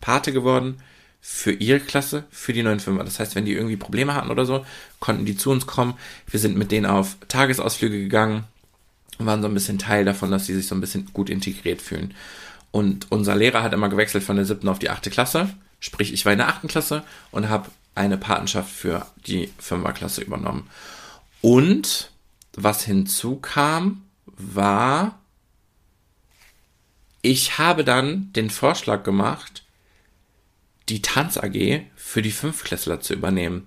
Pate 0.00 0.32
geworden 0.32 0.76
für 1.20 1.52
ihre 1.52 1.80
Klasse, 1.80 2.24
für 2.30 2.52
die 2.52 2.62
neuen 2.62 2.78
Fünfer. 2.80 3.02
Das 3.02 3.18
heißt, 3.18 3.34
wenn 3.34 3.44
die 3.44 3.54
irgendwie 3.54 3.76
Probleme 3.76 4.14
hatten 4.14 4.30
oder 4.30 4.46
so, 4.46 4.64
konnten 5.00 5.24
die 5.24 5.36
zu 5.36 5.50
uns 5.50 5.66
kommen. 5.66 5.94
Wir 6.30 6.38
sind 6.38 6.56
mit 6.56 6.70
denen 6.70 6.86
auf 6.86 7.16
Tagesausflüge 7.28 7.98
gegangen 7.98 8.44
und 9.18 9.26
waren 9.26 9.42
so 9.42 9.48
ein 9.48 9.54
bisschen 9.54 9.78
Teil 9.78 10.04
davon, 10.04 10.30
dass 10.30 10.46
sie 10.46 10.54
sich 10.54 10.68
so 10.68 10.74
ein 10.74 10.80
bisschen 10.80 11.08
gut 11.12 11.30
integriert 11.30 11.82
fühlen. 11.82 12.14
Und 12.76 13.10
unser 13.10 13.34
Lehrer 13.34 13.62
hat 13.62 13.72
immer 13.72 13.88
gewechselt 13.88 14.22
von 14.22 14.36
der 14.36 14.44
siebten 14.44 14.68
auf 14.68 14.78
die 14.78 14.90
achte 14.90 15.08
Klasse. 15.08 15.48
Sprich, 15.80 16.12
ich 16.12 16.26
war 16.26 16.32
in 16.32 16.38
der 16.40 16.48
achten 16.48 16.68
Klasse 16.68 17.04
und 17.30 17.48
habe 17.48 17.70
eine 17.94 18.18
Patenschaft 18.18 18.70
für 18.70 19.06
die 19.26 19.50
Fünferklasse 19.58 20.20
übernommen. 20.20 20.68
Und 21.40 22.10
was 22.54 22.84
hinzukam, 22.84 24.02
war, 24.26 25.18
ich 27.22 27.56
habe 27.56 27.82
dann 27.82 28.30
den 28.34 28.50
Vorschlag 28.50 29.04
gemacht, 29.04 29.64
die 30.90 31.00
Tanz 31.00 31.38
AG 31.38 31.80
für 31.96 32.20
die 32.20 32.30
Fünfklässler 32.30 33.00
zu 33.00 33.14
übernehmen. 33.14 33.66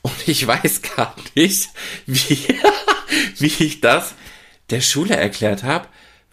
Und 0.00 0.26
ich 0.26 0.46
weiß 0.46 0.80
gar 0.96 1.14
nicht, 1.34 1.68
wie, 2.06 2.38
wie 3.36 3.62
ich 3.62 3.82
das 3.82 4.14
der 4.70 4.80
Schule 4.80 5.16
erklärt 5.16 5.64
habe, 5.64 5.86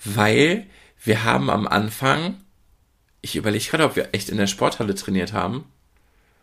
weil 0.06 0.66
wir 1.06 1.24
haben 1.24 1.50
am 1.50 1.68
Anfang, 1.68 2.36
ich 3.22 3.36
überlege 3.36 3.66
gerade, 3.66 3.86
ob 3.86 3.96
wir 3.96 4.10
echt 4.14 4.30
in 4.30 4.38
der 4.38 4.48
Sporthalle 4.48 4.96
trainiert 4.96 5.34
haben 5.34 5.66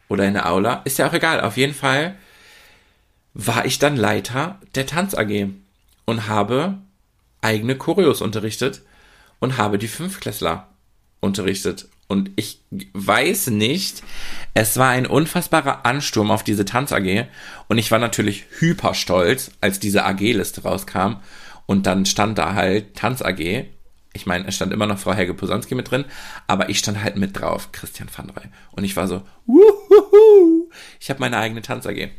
oder 0.08 0.26
in 0.26 0.34
der 0.34 0.48
Aula, 0.48 0.82
ist 0.84 0.98
ja 0.98 1.08
auch 1.08 1.12
egal. 1.12 1.40
Auf 1.40 1.56
jeden 1.56 1.74
Fall 1.74 2.16
war 3.34 3.64
ich 3.64 3.78
dann 3.78 3.96
Leiter 3.96 4.60
der 4.74 4.86
Tanz 4.86 5.14
AG 5.14 5.48
und 6.04 6.28
habe 6.28 6.78
eigene 7.40 7.76
Choreos 7.76 8.20
unterrichtet 8.20 8.82
und 9.40 9.56
habe 9.56 9.78
die 9.78 9.88
Fünfklässler 9.88 10.68
unterrichtet. 11.20 11.88
Und 12.08 12.30
ich 12.36 12.60
weiß 12.92 13.48
nicht, 13.48 14.02
es 14.52 14.76
war 14.76 14.90
ein 14.90 15.06
unfassbarer 15.06 15.86
Ansturm 15.86 16.30
auf 16.30 16.44
diese 16.44 16.64
Tanz 16.64 16.92
AG 16.92 17.26
und 17.68 17.78
ich 17.78 17.90
war 17.90 17.98
natürlich 17.98 18.44
hyper 18.58 18.94
stolz, 18.94 19.50
als 19.60 19.80
diese 19.80 20.04
AG-Liste 20.04 20.62
rauskam 20.62 21.16
und 21.66 21.86
dann 21.86 22.04
stand 22.04 22.36
da 22.38 22.54
halt 22.54 22.94
Tanz 22.96 23.22
AG. 23.22 23.64
Ich 24.12 24.26
meine, 24.26 24.46
es 24.46 24.56
stand 24.56 24.72
immer 24.72 24.86
noch 24.86 24.98
Frau 24.98 25.14
Helge 25.14 25.34
Posanski 25.34 25.74
mit 25.74 25.90
drin, 25.90 26.04
aber 26.46 26.68
ich 26.68 26.78
stand 26.78 27.02
halt 27.02 27.16
mit 27.16 27.38
drauf, 27.38 27.72
Christian 27.72 28.08
van 28.14 28.30
Rey. 28.30 28.48
Und 28.72 28.84
ich 28.84 28.96
war 28.96 29.08
so, 29.08 29.22
wuhuhu, 29.46 30.70
ich 31.00 31.10
habe 31.10 31.20
meine 31.20 31.38
eigene 31.38 31.62
Tanz 31.62 31.86
AG. 31.86 32.10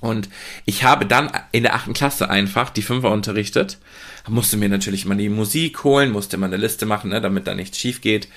Und 0.00 0.28
ich 0.66 0.84
habe 0.84 1.06
dann 1.06 1.30
in 1.52 1.62
der 1.62 1.74
achten 1.74 1.94
Klasse 1.94 2.28
einfach 2.28 2.68
die 2.68 2.82
Fünfer 2.82 3.10
unterrichtet. 3.10 3.78
Musste 4.28 4.58
mir 4.58 4.68
natürlich 4.68 5.06
mal 5.06 5.16
die 5.16 5.30
Musik 5.30 5.84
holen, 5.84 6.12
musste 6.12 6.36
mal 6.36 6.46
eine 6.46 6.58
Liste 6.58 6.84
machen, 6.84 7.10
ne, 7.10 7.20
damit 7.20 7.46
da 7.46 7.54
nichts 7.54 7.78
schief 7.78 8.02
geht. 8.02 8.28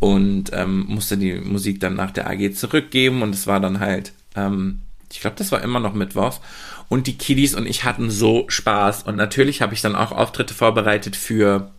Und 0.00 0.50
ähm, 0.54 0.86
musste 0.88 1.18
die 1.18 1.34
Musik 1.34 1.80
dann 1.80 1.96
nach 1.96 2.12
der 2.12 2.30
AG 2.30 2.54
zurückgeben. 2.54 3.20
Und 3.20 3.34
es 3.34 3.46
war 3.46 3.60
dann 3.60 3.80
halt, 3.80 4.14
ähm, 4.36 4.80
ich 5.12 5.20
glaube, 5.20 5.36
das 5.36 5.52
war 5.52 5.60
immer 5.60 5.80
noch 5.80 5.92
Mittwochs. 5.92 6.40
Und 6.88 7.06
die 7.06 7.18
Kiddies 7.18 7.54
und 7.54 7.66
ich 7.66 7.84
hatten 7.84 8.10
so 8.10 8.46
Spaß. 8.48 9.02
Und 9.02 9.16
natürlich 9.16 9.60
habe 9.60 9.74
ich 9.74 9.82
dann 9.82 9.96
auch 9.96 10.12
Auftritte 10.12 10.54
vorbereitet 10.54 11.14
für 11.14 11.72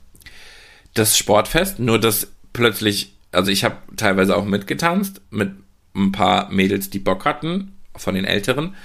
das 0.93 1.17
Sportfest. 1.17 1.79
Nur 1.79 1.99
dass 1.99 2.31
plötzlich, 2.53 3.13
also 3.31 3.51
ich 3.51 3.63
habe 3.63 3.77
teilweise 3.95 4.35
auch 4.35 4.45
mitgetanzt 4.45 5.21
mit 5.29 5.51
ein 5.95 6.11
paar 6.11 6.49
Mädels, 6.49 6.89
die 6.89 6.99
Bock 6.99 7.25
hatten, 7.25 7.75
von 7.95 8.15
den 8.15 8.25
Älteren. 8.25 8.75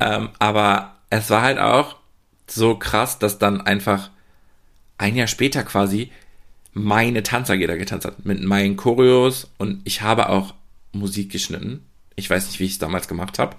Ähm, 0.00 0.30
aber 0.38 0.96
es 1.10 1.30
war 1.30 1.42
halt 1.42 1.58
auch 1.58 1.96
so 2.46 2.74
krass, 2.74 3.18
dass 3.18 3.38
dann 3.38 3.60
einfach 3.60 4.10
ein 4.98 5.16
Jahr 5.16 5.26
später 5.26 5.62
quasi 5.62 6.10
meine 6.74 7.22
Tanzer 7.22 7.56
da 7.58 7.76
getanzt 7.76 8.06
hat 8.06 8.24
mit 8.24 8.42
meinen 8.42 8.76
Choreos 8.76 9.50
und 9.58 9.80
ich 9.84 10.02
habe 10.02 10.28
auch 10.28 10.54
Musik 10.92 11.30
geschnitten. 11.30 11.84
Ich 12.16 12.28
weiß 12.28 12.46
nicht, 12.46 12.60
wie 12.60 12.64
ich 12.64 12.72
es 12.72 12.78
damals 12.78 13.08
gemacht 13.08 13.38
habe. 13.38 13.56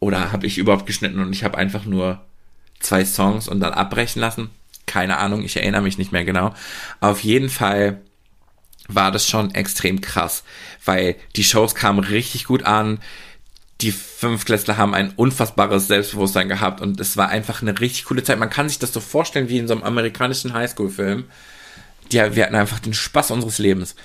Oder 0.00 0.32
habe 0.32 0.46
ich 0.46 0.58
überhaupt 0.58 0.86
geschnitten 0.86 1.20
und 1.20 1.32
ich 1.32 1.44
habe 1.44 1.56
einfach 1.56 1.84
nur 1.84 2.20
zwei 2.80 3.04
Songs 3.04 3.48
und 3.48 3.60
dann 3.60 3.72
abbrechen 3.72 4.20
lassen. 4.20 4.50
Keine 4.86 5.18
Ahnung, 5.18 5.42
ich 5.42 5.56
erinnere 5.56 5.82
mich 5.82 5.98
nicht 5.98 6.12
mehr 6.12 6.24
genau. 6.24 6.54
Auf 7.00 7.20
jeden 7.20 7.48
Fall 7.48 8.00
war 8.88 9.10
das 9.10 9.28
schon 9.28 9.54
extrem 9.54 10.00
krass, 10.00 10.44
weil 10.84 11.16
die 11.36 11.44
Shows 11.44 11.74
kamen 11.74 12.00
richtig 12.00 12.44
gut 12.44 12.64
an 12.64 13.00
die 13.80 13.92
Fünfklässler 13.92 14.76
haben 14.76 14.94
ein 14.94 15.12
unfassbares 15.16 15.88
Selbstbewusstsein 15.88 16.48
gehabt 16.48 16.80
und 16.80 17.00
es 17.00 17.16
war 17.16 17.28
einfach 17.28 17.60
eine 17.60 17.78
richtig 17.78 18.04
coole 18.06 18.22
Zeit. 18.22 18.38
Man 18.38 18.50
kann 18.50 18.68
sich 18.68 18.78
das 18.78 18.92
so 18.92 19.00
vorstellen 19.00 19.48
wie 19.48 19.58
in 19.58 19.68
so 19.68 19.74
einem 19.74 19.82
amerikanischen 19.82 20.54
Highschool-Film. 20.54 21.24
Ja, 22.12 22.34
wir 22.36 22.44
hatten 22.44 22.54
einfach 22.54 22.78
den 22.78 22.94
Spaß 22.94 23.30
unseres 23.32 23.58
Lebens. 23.58 23.96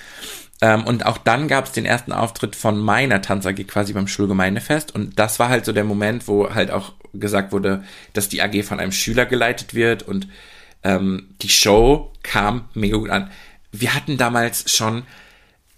Ähm, 0.60 0.84
und 0.84 1.06
auch 1.06 1.18
dann 1.18 1.48
gab 1.48 1.66
es 1.66 1.72
den 1.72 1.86
ersten 1.86 2.12
Auftritt 2.12 2.56
von 2.56 2.78
meiner 2.78 3.22
Tanz 3.22 3.46
AG 3.46 3.64
quasi 3.66 3.92
beim 3.92 4.08
Schulgemeindefest 4.08 4.94
und 4.94 5.18
das 5.18 5.38
war 5.38 5.48
halt 5.48 5.64
so 5.64 5.72
der 5.72 5.84
Moment, 5.84 6.28
wo 6.28 6.52
halt 6.52 6.70
auch 6.70 6.92
gesagt 7.14 7.52
wurde, 7.52 7.82
dass 8.12 8.28
die 8.28 8.42
AG 8.42 8.62
von 8.64 8.80
einem 8.80 8.92
Schüler 8.92 9.24
geleitet 9.24 9.74
wird 9.74 10.02
und 10.02 10.28
ähm, 10.82 11.34
die 11.42 11.48
Show 11.48 12.12
kam 12.22 12.68
mega 12.74 12.96
gut 12.96 13.10
an. 13.10 13.30
Wir 13.72 13.94
hatten 13.94 14.16
damals 14.16 14.70
schon 14.70 15.04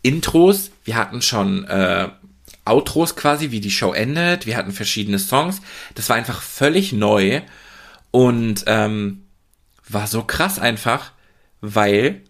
Intros, 0.03 0.71
wir 0.85 0.97
hatten 0.97 1.23
schon 1.23 1.65
äh, 1.65 2.09
Outros 2.65 3.17
quasi, 3.17 3.51
wie 3.51 3.61
die 3.61 3.71
Show 3.71 3.93
endet. 3.93 4.47
Wir 4.47 4.57
hatten 4.57 4.73
verschiedene 4.73 5.19
Songs. 5.19 5.61
Das 5.95 6.09
war 6.09 6.17
einfach 6.17 6.43
völlig 6.43 6.93
neu 6.93 7.43
und 8.11 8.65
ähm, 8.67 9.25
war 9.89 10.07
so 10.07 10.23
krass 10.23 10.59
einfach, 10.59 11.13
weil 11.61 12.23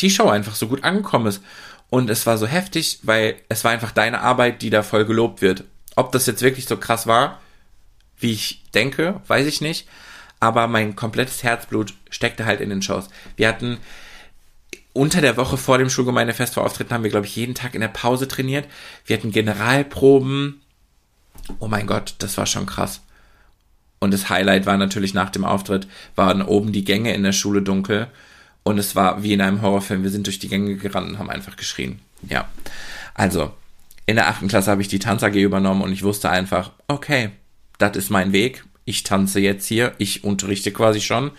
die 0.00 0.10
Show 0.10 0.28
einfach 0.28 0.54
so 0.54 0.68
gut 0.68 0.84
angekommen 0.84 1.26
ist. 1.26 1.42
Und 1.90 2.10
es 2.10 2.26
war 2.26 2.38
so 2.38 2.46
heftig, 2.46 3.00
weil 3.02 3.36
es 3.48 3.62
war 3.62 3.70
einfach 3.70 3.92
deine 3.92 4.20
Arbeit, 4.20 4.62
die 4.62 4.70
da 4.70 4.82
voll 4.82 5.04
gelobt 5.04 5.42
wird. 5.42 5.64
Ob 5.96 6.12
das 6.12 6.26
jetzt 6.26 6.42
wirklich 6.42 6.66
so 6.66 6.76
krass 6.76 7.06
war, 7.06 7.40
wie 8.18 8.32
ich 8.32 8.64
denke, 8.72 9.20
weiß 9.28 9.46
ich 9.46 9.60
nicht. 9.60 9.86
Aber 10.44 10.66
mein 10.66 10.94
komplettes 10.94 11.42
Herzblut 11.42 11.94
steckte 12.10 12.44
halt 12.44 12.60
in 12.60 12.68
den 12.68 12.82
Shows. 12.82 13.08
Wir 13.34 13.48
hatten 13.48 13.78
unter 14.92 15.22
der 15.22 15.38
Woche 15.38 15.56
vor 15.56 15.78
dem 15.78 15.88
Schulgemeindefest 15.88 16.52
vor 16.52 16.66
Auftritten 16.66 16.92
haben 16.92 17.02
wir, 17.02 17.10
glaube 17.10 17.24
ich, 17.24 17.34
jeden 17.34 17.54
Tag 17.54 17.74
in 17.74 17.80
der 17.80 17.88
Pause 17.88 18.28
trainiert. 18.28 18.68
Wir 19.06 19.16
hatten 19.16 19.32
Generalproben. 19.32 20.60
Oh 21.60 21.66
mein 21.66 21.86
Gott, 21.86 22.14
das 22.18 22.36
war 22.36 22.44
schon 22.44 22.66
krass. 22.66 23.00
Und 24.00 24.12
das 24.12 24.28
Highlight 24.28 24.66
war 24.66 24.76
natürlich 24.76 25.14
nach 25.14 25.30
dem 25.30 25.46
Auftritt, 25.46 25.88
waren 26.14 26.42
oben 26.42 26.72
die 26.72 26.84
Gänge 26.84 27.14
in 27.14 27.22
der 27.22 27.32
Schule 27.32 27.62
dunkel. 27.62 28.08
Und 28.64 28.76
es 28.76 28.94
war 28.94 29.22
wie 29.22 29.32
in 29.32 29.40
einem 29.40 29.62
Horrorfilm. 29.62 30.02
Wir 30.02 30.10
sind 30.10 30.26
durch 30.26 30.40
die 30.40 30.48
Gänge 30.48 30.76
gerannt 30.76 31.08
und 31.08 31.18
haben 31.18 31.30
einfach 31.30 31.56
geschrien. 31.56 32.00
Ja. 32.28 32.50
Also, 33.14 33.54
in 34.04 34.16
der 34.16 34.28
achten 34.28 34.48
Klasse 34.48 34.70
habe 34.70 34.82
ich 34.82 34.88
die 34.88 34.98
Tanz 34.98 35.22
AG 35.22 35.36
übernommen 35.36 35.80
und 35.80 35.92
ich 35.92 36.02
wusste 36.02 36.28
einfach, 36.28 36.72
okay, 36.86 37.30
das 37.78 37.96
ist 37.96 38.10
mein 38.10 38.32
Weg. 38.32 38.62
Ich 38.84 39.02
tanze 39.02 39.40
jetzt 39.40 39.66
hier. 39.66 39.92
Ich 39.98 40.24
unterrichte 40.24 40.72
quasi 40.72 41.00
schon 41.00 41.32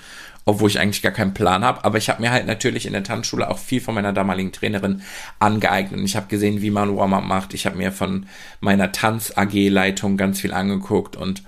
obwohl 0.45 0.69
ich 0.69 0.79
eigentlich 0.79 1.01
gar 1.01 1.11
keinen 1.11 1.33
Plan 1.33 1.63
habe. 1.63 1.83
Aber 1.83 1.97
ich 1.97 2.09
habe 2.09 2.21
mir 2.21 2.31
halt 2.31 2.45
natürlich 2.45 2.85
in 2.85 2.93
der 2.93 3.03
Tanzschule 3.03 3.49
auch 3.49 3.57
viel 3.57 3.81
von 3.81 3.95
meiner 3.95 4.13
damaligen 4.13 4.51
Trainerin 4.51 5.01
angeeignet. 5.39 5.99
Ich 6.01 6.15
habe 6.15 6.27
gesehen, 6.27 6.61
wie 6.61 6.69
man 6.69 6.95
Warm-up 6.95 7.25
macht. 7.25 7.53
Ich 7.55 7.65
habe 7.65 7.77
mir 7.77 7.91
von 7.91 8.27
meiner 8.59 8.91
Tanz-AG-Leitung 8.91 10.17
ganz 10.17 10.39
viel 10.39 10.53
angeguckt 10.53 11.15
und 11.15 11.43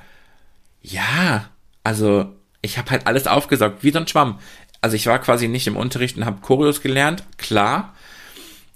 ja, 0.81 1.49
also 1.83 2.33
ich 2.61 2.77
habe 2.77 2.91
halt 2.91 3.07
alles 3.07 3.27
aufgesaugt, 3.27 3.83
wie 3.83 3.91
so 3.91 3.99
ein 3.99 4.07
Schwamm. 4.07 4.39
Also 4.81 4.95
ich 4.95 5.05
war 5.07 5.19
quasi 5.19 5.47
nicht 5.47 5.67
im 5.67 5.77
Unterricht 5.77 6.17
und 6.17 6.25
habe 6.25 6.41
Choreos 6.41 6.81
gelernt, 6.81 7.23
klar. 7.37 7.93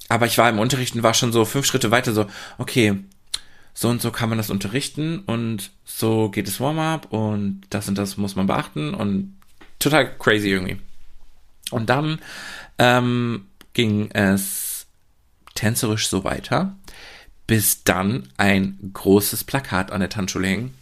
Aber 0.10 0.26
ich 0.26 0.38
war 0.38 0.50
im 0.50 0.60
Unterricht 0.60 0.96
und 0.96 1.04
war 1.04 1.14
schon 1.14 1.32
so 1.32 1.46
fünf 1.46 1.66
Schritte 1.66 1.90
weiter, 1.90 2.12
so, 2.12 2.26
okay, 2.58 3.00
so 3.74 3.90
und 3.90 4.02
so 4.02 4.12
kann 4.12 4.30
man 4.30 4.38
das 4.38 4.50
unterrichten 4.50 5.20
und 5.20 5.72
so 5.86 6.30
geht 6.30 6.48
es 6.48 6.60
Warm-up 6.60 7.12
und 7.12 7.62
das 7.70 7.88
und 7.88 7.98
das 7.98 8.18
muss 8.18 8.36
man 8.36 8.48
beachten 8.48 8.94
und 8.94 9.36
total 9.80 10.18
crazy 10.18 10.50
irgendwie. 10.50 10.78
Und 11.72 11.90
dann 11.90 12.20
ähm, 12.78 13.48
ging 13.74 14.12
es 14.12 14.86
tänzerisch 15.56 16.08
so 16.08 16.24
weiter, 16.24 16.76
bis 17.48 17.84
dann 17.84 18.30
ein 18.38 18.78
großes 18.94 19.44
Plakat 19.44 19.92
an 19.92 20.02
der 20.02 20.10
Tanzschule 20.10 20.48
hing. 20.48 20.74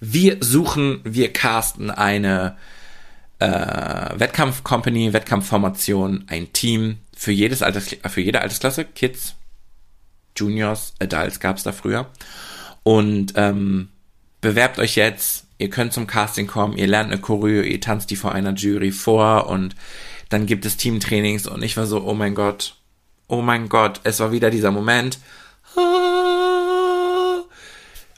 Wir 0.00 0.38
suchen, 0.40 1.00
wir 1.04 1.32
casten 1.32 1.90
eine 1.90 2.56
äh, 3.38 3.46
Wettkampf-Company, 4.18 5.12
Wettkampfformation, 5.12 6.24
ein 6.28 6.52
Team 6.52 6.98
für 7.16 7.32
jedes 7.32 7.62
Alters, 7.62 7.96
für 8.08 8.20
jede 8.20 8.40
Altersklasse, 8.40 8.84
Kids, 8.84 9.36
Juniors, 10.36 10.94
Adults 10.98 11.40
gab 11.40 11.56
es 11.56 11.62
da 11.62 11.72
früher. 11.72 12.08
Und 12.82 13.34
ähm, 13.36 13.88
bewerbt 14.40 14.78
euch 14.78 14.96
jetzt, 14.96 15.44
ihr 15.58 15.70
könnt 15.70 15.92
zum 15.92 16.06
Casting 16.06 16.46
kommen, 16.46 16.76
ihr 16.76 16.86
lernt 16.86 17.12
eine 17.12 17.20
Choreo, 17.20 17.62
ihr 17.62 17.80
tanzt 17.80 18.10
die 18.10 18.16
vor 18.16 18.32
einer 18.32 18.54
Jury 18.54 18.92
vor. 18.92 19.48
Und 19.48 19.76
dann 20.28 20.46
gibt 20.46 20.64
es 20.66 20.76
Teamtrainings. 20.76 21.46
Und 21.46 21.62
ich 21.62 21.76
war 21.76 21.86
so, 21.86 22.02
oh 22.02 22.14
mein 22.14 22.34
Gott, 22.34 22.76
oh 23.28 23.42
mein 23.42 23.68
Gott, 23.68 24.00
es 24.04 24.20
war 24.20 24.32
wieder 24.32 24.50
dieser 24.50 24.70
Moment, 24.70 25.18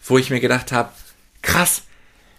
wo 0.06 0.18
ich 0.18 0.30
mir 0.30 0.40
gedacht 0.40 0.72
habe, 0.72 0.90
krass, 1.42 1.82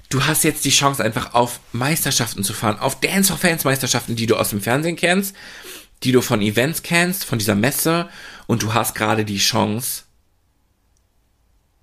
du 0.10 0.26
hast 0.26 0.44
jetzt 0.44 0.66
die 0.66 0.72
Chance 0.72 1.04
einfach 1.04 1.34
auf 1.34 1.60
Meisterschaften 1.72 2.44
zu 2.44 2.54
fahren, 2.54 2.80
auf 2.80 3.00
Dance 3.00 3.32
for 3.32 3.38
Fans 3.38 3.64
Meisterschaften, 3.64 4.16
die 4.16 4.28
du 4.28 4.36
aus 4.36 4.50
dem 4.50 4.62
Fernsehen 4.62 4.96
kennst, 4.96 5.36
die 6.04 6.12
du 6.12 6.22
von 6.22 6.42
Events 6.42 6.84
kennst, 6.84 7.26
von 7.26 7.40
dieser 7.40 7.56
Messe 7.56 8.10
und 8.48 8.64
du 8.64 8.74
hast 8.74 8.96
gerade 8.96 9.26
die 9.26 9.38
Chance, 9.38 10.04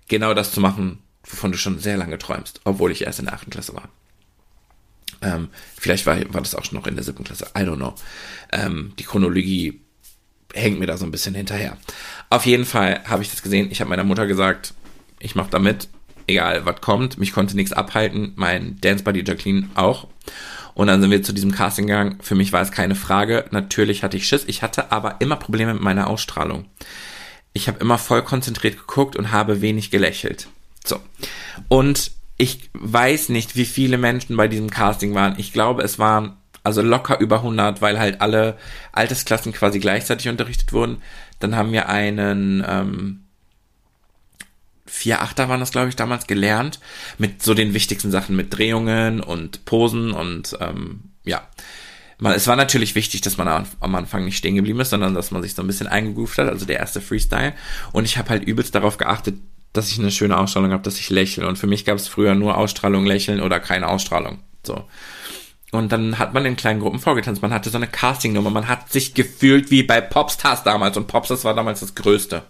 genau 0.07 0.33
das 0.33 0.51
zu 0.51 0.61
machen, 0.61 0.99
wovon 1.23 1.51
du 1.51 1.57
schon 1.57 1.79
sehr 1.79 1.97
lange 1.97 2.17
träumst, 2.17 2.61
obwohl 2.63 2.91
ich 2.91 3.03
erst 3.03 3.19
in 3.19 3.25
der 3.25 3.33
achten 3.33 3.51
Klasse 3.51 3.73
war. 3.73 3.89
Ähm, 5.21 5.49
vielleicht 5.77 6.05
war, 6.05 6.17
war 6.33 6.41
das 6.41 6.55
auch 6.55 6.65
schon 6.65 6.77
noch 6.77 6.87
in 6.87 6.95
der 6.95 7.03
siebten 7.03 7.23
Klasse, 7.23 7.47
I 7.57 7.61
don't 7.61 7.77
know. 7.77 7.95
Ähm, 8.51 8.93
die 8.99 9.03
Chronologie 9.03 9.81
hängt 10.53 10.79
mir 10.79 10.87
da 10.87 10.97
so 10.97 11.05
ein 11.05 11.11
bisschen 11.11 11.33
hinterher. 11.33 11.77
Auf 12.29 12.45
jeden 12.45 12.65
Fall 12.65 13.03
habe 13.05 13.23
ich 13.23 13.31
das 13.31 13.41
gesehen. 13.41 13.71
Ich 13.71 13.81
habe 13.81 13.89
meiner 13.89 14.03
Mutter 14.03 14.27
gesagt, 14.27 14.73
ich 15.19 15.35
mache 15.35 15.49
da 15.49 15.59
mit, 15.59 15.87
egal 16.27 16.65
was 16.65 16.81
kommt. 16.81 17.17
Mich 17.17 17.33
konnte 17.33 17.55
nichts 17.55 17.73
abhalten. 17.73 18.33
Mein 18.35 18.77
Dance 18.81 19.03
Buddy 19.03 19.23
Jacqueline 19.25 19.69
auch. 19.75 20.07
Und 20.73 20.87
dann 20.87 21.01
sind 21.01 21.11
wir 21.11 21.23
zu 21.23 21.33
diesem 21.33 21.51
Casting 21.51 21.87
gegangen. 21.87 22.17
Für 22.21 22.35
mich 22.35 22.51
war 22.51 22.61
es 22.61 22.71
keine 22.71 22.95
Frage. 22.95 23.45
Natürlich 23.51 24.03
hatte 24.03 24.17
ich 24.17 24.27
Schiss. 24.27 24.43
Ich 24.47 24.61
hatte 24.61 24.91
aber 24.91 25.17
immer 25.19 25.35
Probleme 25.35 25.73
mit 25.73 25.83
meiner 25.83 26.07
Ausstrahlung. 26.07 26.65
Ich 27.53 27.67
habe 27.67 27.79
immer 27.79 27.97
voll 27.97 28.23
konzentriert 28.23 28.77
geguckt 28.77 29.15
und 29.15 29.31
habe 29.31 29.61
wenig 29.61 29.91
gelächelt. 29.91 30.47
So. 30.83 30.99
Und 31.67 32.11
ich 32.37 32.69
weiß 32.73 33.29
nicht, 33.29 33.55
wie 33.55 33.65
viele 33.65 33.97
Menschen 33.97 34.35
bei 34.35 34.47
diesem 34.47 34.69
Casting 34.69 35.13
waren. 35.13 35.35
Ich 35.37 35.53
glaube, 35.53 35.83
es 35.83 35.99
waren 35.99 36.37
also 36.63 36.81
locker 36.81 37.19
über 37.19 37.37
100, 37.37 37.81
weil 37.81 37.99
halt 37.99 38.21
alle 38.21 38.57
Altersklassen 38.91 39.53
quasi 39.53 39.79
gleichzeitig 39.79 40.29
unterrichtet 40.29 40.73
wurden. 40.73 41.01
Dann 41.39 41.55
haben 41.55 41.71
wir 41.71 41.89
einen, 41.89 42.63
ähm, 42.67 43.22
vier 44.85 45.21
Achter 45.21 45.49
waren 45.49 45.59
das, 45.59 45.71
glaube 45.71 45.89
ich, 45.89 45.95
damals 45.95 46.27
gelernt. 46.27 46.79
Mit 47.17 47.41
so 47.41 47.53
den 47.53 47.73
wichtigsten 47.73 48.11
Sachen, 48.11 48.35
mit 48.35 48.55
Drehungen 48.55 49.21
und 49.21 49.65
Posen 49.65 50.11
und 50.11 50.57
ähm, 50.59 51.01
ja. 51.23 51.47
Es 52.23 52.47
war 52.47 52.55
natürlich 52.55 52.95
wichtig, 52.95 53.21
dass 53.21 53.37
man 53.37 53.67
am 53.79 53.95
Anfang 53.95 54.23
nicht 54.23 54.37
stehen 54.37 54.55
geblieben 54.55 54.79
ist, 54.79 54.91
sondern 54.91 55.13
dass 55.13 55.31
man 55.31 55.41
sich 55.41 55.55
so 55.55 55.61
ein 55.61 55.67
bisschen 55.67 55.87
eingegroovt 55.87 56.37
hat, 56.37 56.47
also 56.47 56.65
der 56.65 56.79
erste 56.79 57.01
Freestyle. 57.01 57.53
Und 57.91 58.05
ich 58.05 58.17
habe 58.17 58.29
halt 58.29 58.43
übelst 58.43 58.75
darauf 58.75 58.97
geachtet, 58.97 59.35
dass 59.73 59.91
ich 59.91 59.99
eine 59.99 60.11
schöne 60.11 60.37
Ausstrahlung 60.37 60.71
habe, 60.71 60.83
dass 60.83 60.99
ich 60.99 61.09
lächle. 61.09 61.47
Und 61.47 61.57
für 61.57 61.67
mich 61.67 61.83
gab 61.83 61.97
es 61.97 62.07
früher 62.07 62.35
nur 62.35 62.57
Ausstrahlung, 62.57 63.05
Lächeln 63.05 63.41
oder 63.41 63.59
keine 63.59 63.87
Ausstrahlung. 63.87 64.39
So. 64.65 64.85
Und 65.71 65.91
dann 65.91 66.19
hat 66.19 66.35
man 66.35 66.45
in 66.45 66.55
kleinen 66.55 66.79
Gruppen 66.79 66.99
vorgetanzt. 66.99 67.41
Man 67.41 67.51
hatte 67.51 67.71
so 67.71 67.77
eine 67.77 67.87
Castingnummer. 67.87 68.51
Man 68.51 68.67
hat 68.67 68.91
sich 68.91 69.15
gefühlt 69.15 69.71
wie 69.71 69.81
bei 69.81 69.99
Popstars 69.99 70.63
damals. 70.63 70.95
Und 70.95 71.07
Popstars 71.07 71.43
war 71.43 71.55
damals 71.55 71.79
das 71.79 71.95
Größte. 71.95 72.43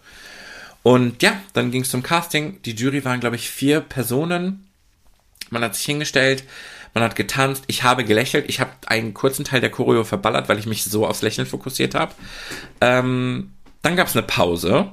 Und 0.84 1.24
ja, 1.24 1.42
dann 1.54 1.72
ging 1.72 1.82
es 1.82 1.90
zum 1.90 2.04
Casting. 2.04 2.62
Die 2.64 2.76
Jury 2.76 3.04
waren, 3.06 3.22
glaube 3.22 3.38
ich, 3.38 3.50
vier 3.50 3.80
Personen. 3.80 4.68
Man 5.50 5.64
hat 5.64 5.76
sich 5.76 5.86
hingestellt, 5.86 6.44
man 6.94 7.04
hat 7.04 7.16
getanzt, 7.16 7.64
ich 7.68 7.84
habe 7.84 8.06
gelächelt, 8.06 8.50
ich 8.50 8.60
habe 8.60 8.72
einen 8.86 9.14
kurzen 9.14 9.46
Teil 9.46 9.62
der 9.62 9.72
Choreo 9.72 10.04
verballert, 10.04 10.50
weil 10.50 10.60
ich 10.60 10.66
mich 10.66 10.84
so 10.84 11.08
aufs 11.08 11.22
Lächeln 11.22 11.48
fokussiert 11.48 11.96
habe. 11.96 12.14
Ähm, 12.82 13.54
dann 13.82 13.96
gab 13.96 14.08
es 14.08 14.16
eine 14.16 14.26
Pause. 14.26 14.92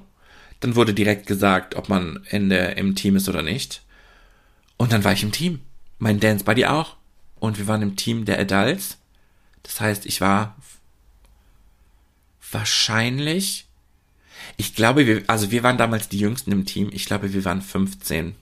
Dann 0.61 0.77
wurde 0.77 0.95
direkt 0.95 1.27
gesagt, 1.27 1.75
ob 1.75 1.89
man 1.89 2.27
in 2.31 2.51
der, 2.51 2.77
im 2.77 2.95
Team 2.95 3.17
ist 3.17 3.29
oder 3.29 3.43
nicht. 3.43 3.83
Und 4.77 4.93
dann 4.93 5.05
war 5.05 5.13
ich 5.13 5.23
im 5.23 5.33
Team. 5.33 5.61
Mein 5.99 6.21
Dance 6.21 6.45
Buddy 6.45 6.67
auch. 6.67 6.97
Und 7.39 7.59
wir 7.59 7.67
waren 7.67 7.83
im 7.83 7.97
Team 7.97 8.27
der 8.27 8.39
Adults. 8.39 8.99
Das 9.63 9.81
heißt, 9.81 10.07
ich 10.07 10.21
war 10.21 10.57
wahrscheinlich 12.51 13.67
ich 14.57 14.75
glaube, 14.75 15.07
wir, 15.07 15.23
also 15.27 15.51
wir 15.51 15.63
waren 15.63 15.79
damals 15.79 16.09
die 16.09 16.19
Jüngsten 16.19 16.53
im 16.53 16.65
Team. 16.65 16.91
Ich 16.93 17.07
glaube, 17.07 17.33
wir 17.33 17.45
waren 17.45 17.63
15. 17.63 18.35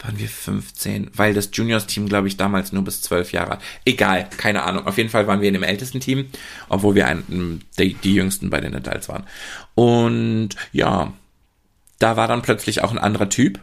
Waren 0.00 0.18
wir 0.18 0.28
15? 0.28 1.10
Weil 1.14 1.34
das 1.34 1.50
Juniors-Team, 1.52 2.08
glaube 2.08 2.28
ich, 2.28 2.36
damals 2.36 2.72
nur 2.72 2.84
bis 2.84 3.02
12 3.02 3.32
Jahre. 3.32 3.58
Egal, 3.84 4.28
keine 4.36 4.62
Ahnung. 4.62 4.86
Auf 4.86 4.96
jeden 4.96 5.10
Fall 5.10 5.26
waren 5.26 5.42
wir 5.42 5.48
in 5.48 5.54
dem 5.54 5.62
ältesten 5.62 6.00
Team, 6.00 6.30
obwohl 6.68 6.94
wir 6.94 7.06
ein, 7.06 7.62
die, 7.78 7.94
die 7.94 8.14
Jüngsten 8.14 8.48
bei 8.48 8.60
den 8.60 8.74
Adults 8.74 9.08
waren. 9.10 9.24
Und 9.74 10.50
ja, 10.72 11.12
da 11.98 12.16
war 12.16 12.28
dann 12.28 12.42
plötzlich 12.42 12.82
auch 12.82 12.90
ein 12.90 12.98
anderer 12.98 13.28
Typ. 13.28 13.60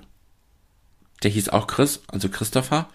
Der 1.24 1.32
hieß 1.32 1.50
auch 1.50 1.66
Chris, 1.66 2.02
also 2.08 2.30
Christopher. 2.30 2.88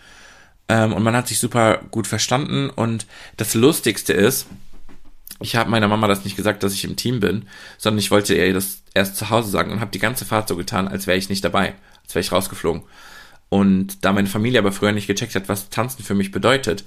Ähm, 0.68 0.92
und 0.92 1.02
man 1.02 1.16
hat 1.16 1.26
sich 1.26 1.40
super 1.40 1.80
gut 1.90 2.06
verstanden. 2.06 2.70
Und 2.70 3.06
das 3.36 3.54
Lustigste 3.54 4.12
ist, 4.12 4.46
ich 5.40 5.56
habe 5.56 5.70
meiner 5.70 5.88
Mama 5.88 6.08
das 6.08 6.24
nicht 6.24 6.36
gesagt, 6.36 6.62
dass 6.62 6.74
ich 6.74 6.84
im 6.84 6.96
Team 6.96 7.20
bin, 7.20 7.46
sondern 7.78 7.98
ich 7.98 8.10
wollte 8.10 8.34
ihr 8.34 8.52
das 8.52 8.82
erst 8.94 9.16
zu 9.16 9.30
Hause 9.30 9.50
sagen 9.50 9.72
und 9.72 9.80
habe 9.80 9.90
die 9.90 9.98
ganze 9.98 10.24
Fahrt 10.24 10.48
so 10.48 10.56
getan, 10.56 10.88
als 10.88 11.06
wäre 11.06 11.18
ich 11.18 11.28
nicht 11.28 11.44
dabei, 11.44 11.74
als 12.04 12.14
wäre 12.14 12.20
ich 12.20 12.32
rausgeflogen. 12.32 12.82
Und 13.48 14.04
da 14.04 14.12
meine 14.12 14.28
Familie 14.28 14.60
aber 14.60 14.72
früher 14.72 14.92
nicht 14.92 15.06
gecheckt 15.06 15.34
hat, 15.34 15.48
was 15.48 15.68
Tanzen 15.68 16.02
für 16.02 16.14
mich 16.14 16.30
bedeutet, 16.30 16.84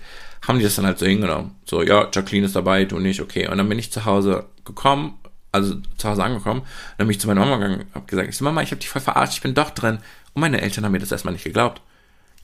haben 0.47 0.58
die 0.58 0.63
das 0.63 0.75
dann 0.75 0.86
halt 0.86 0.97
so 0.97 1.05
hingenommen. 1.05 1.51
So, 1.65 1.84
ja, 1.84 2.10
Jacqueline 2.12 2.47
ist 2.47 2.55
dabei, 2.55 2.86
du 2.86 2.97
nicht, 2.99 3.21
okay. 3.21 3.47
Und 3.47 3.58
dann 3.58 3.69
bin 3.69 3.77
ich 3.77 3.91
zu 3.91 4.05
Hause 4.05 4.47
gekommen, 4.63 5.19
also 5.51 5.75
zu 5.97 6.10
Hause 6.10 6.23
angekommen, 6.23 6.63
dann 6.97 7.08
bin 7.08 7.12
ich 7.12 7.19
zu 7.19 7.27
meiner 7.27 7.41
Mama 7.45 7.58
gegangen, 7.58 7.86
habe 7.93 8.08
gesagt, 8.08 8.29
ich 8.29 8.38
so, 8.38 8.43
Mama, 8.43 8.63
ich 8.63 8.71
habe 8.71 8.79
dich 8.79 8.89
voll 8.89 9.01
verarscht, 9.01 9.36
ich 9.36 9.41
bin 9.41 9.53
doch 9.53 9.69
drin. 9.69 9.99
Und 10.34 10.41
meine 10.41 10.60
Eltern 10.60 10.86
haben 10.86 10.91
mir 10.91 10.99
das 10.99 11.12
erstmal 11.12 11.34
nicht 11.34 11.43
geglaubt 11.43 11.81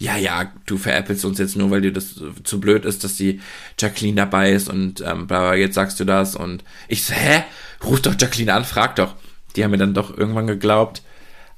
ja, 0.01 0.17
ja, 0.17 0.51
du 0.65 0.79
veräppelst 0.79 1.25
uns 1.25 1.37
jetzt 1.37 1.55
nur, 1.55 1.69
weil 1.69 1.81
dir 1.81 1.93
das 1.93 2.19
zu 2.43 2.59
blöd 2.59 2.85
ist, 2.85 3.03
dass 3.03 3.17
die 3.17 3.39
Jacqueline 3.77 4.15
dabei 4.15 4.51
ist 4.51 4.67
und 4.67 4.99
ähm, 5.01 5.27
bla, 5.27 5.53
jetzt 5.53 5.75
sagst 5.75 5.99
du 5.99 6.05
das 6.05 6.35
und 6.35 6.63
ich 6.87 7.03
so, 7.03 7.13
hä? 7.13 7.43
Ruf 7.83 8.01
doch 8.01 8.15
Jacqueline 8.19 8.51
an, 8.51 8.65
frag 8.65 8.95
doch. 8.95 9.13
Die 9.55 9.63
haben 9.63 9.69
mir 9.69 9.77
dann 9.77 9.93
doch 9.93 10.17
irgendwann 10.17 10.47
geglaubt. 10.47 11.03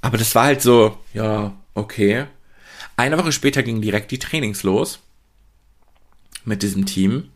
Aber 0.02 0.18
das 0.18 0.36
war 0.36 0.44
halt 0.44 0.62
so, 0.62 0.98
ja, 1.14 1.54
okay. 1.74 2.26
Eine 2.98 3.18
Woche 3.18 3.32
später 3.32 3.64
gingen 3.64 3.82
direkt 3.82 4.12
die 4.12 4.20
Trainings 4.20 4.64
los 4.64 5.00
mit 6.44 6.64
diesem 6.64 6.86
Team. 6.86 7.30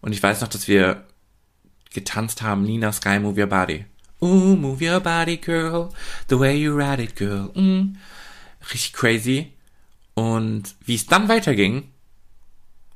Und 0.00 0.12
ich 0.12 0.20
weiß 0.20 0.40
noch, 0.40 0.48
dass 0.48 0.66
wir 0.66 1.04
getanzt 1.94 2.42
haben, 2.42 2.64
Nina 2.64 2.90
Sky, 2.90 3.20
Move 3.20 3.42
Your 3.42 3.46
Body. 3.46 3.84
Ooh, 4.20 4.56
move 4.56 4.84
your 4.84 5.00
body, 5.00 5.36
girl, 5.36 5.90
the 6.28 6.38
way 6.38 6.56
you 6.56 6.76
ride 6.76 7.00
it, 7.00 7.14
girl. 7.14 7.52
Mm. 7.54 7.94
Richtig 8.72 8.92
crazy. 8.92 9.52
Und 10.20 10.74
wie 10.84 10.96
es 10.96 11.06
dann 11.06 11.30
weiterging, 11.30 11.88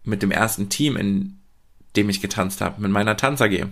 mit 0.03 0.21
dem 0.21 0.31
ersten 0.31 0.69
Team, 0.69 0.99
in 0.99 1.41
dem 1.97 2.11
ich 2.11 2.21
getanzt 2.21 2.61
habe, 2.61 2.83
mit 2.83 2.91
meiner 2.91 3.17
Tanz 3.17 3.41
AG. 3.41 3.65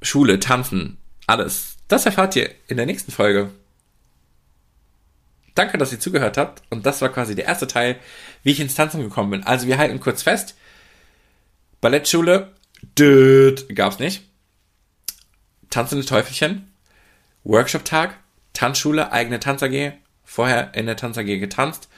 Schule, 0.00 0.40
Tanzen, 0.40 0.96
alles. 1.26 1.76
Das 1.86 2.06
erfahrt 2.06 2.34
ihr 2.36 2.50
in 2.66 2.78
der 2.78 2.86
nächsten 2.86 3.12
Folge. 3.12 3.50
Danke, 5.54 5.76
dass 5.76 5.92
ihr 5.92 6.00
zugehört 6.00 6.38
habt. 6.38 6.62
Und 6.70 6.86
das 6.86 7.02
war 7.02 7.10
quasi 7.10 7.34
der 7.34 7.44
erste 7.44 7.66
Teil, 7.66 7.98
wie 8.42 8.52
ich 8.52 8.60
ins 8.60 8.74
Tanzen 8.74 9.02
gekommen 9.02 9.30
bin. 9.30 9.44
Also 9.44 9.66
wir 9.66 9.76
halten 9.76 10.00
kurz 10.00 10.22
fest. 10.22 10.56
Ballettschule, 11.82 12.54
död, 12.98 13.66
gab's 13.74 13.98
nicht. 13.98 14.22
Tanzende 15.68 16.06
Teufelchen, 16.06 16.72
Workshop-Tag, 17.42 18.16
Tanzschule, 18.54 19.12
eigene 19.12 19.40
Tanz 19.40 19.62
AG, 19.62 19.92
vorher 20.34 20.74
in 20.74 20.86
der 20.86 20.96
Tanz 20.96 21.16
AG 21.16 21.26
getanzt 21.26 21.88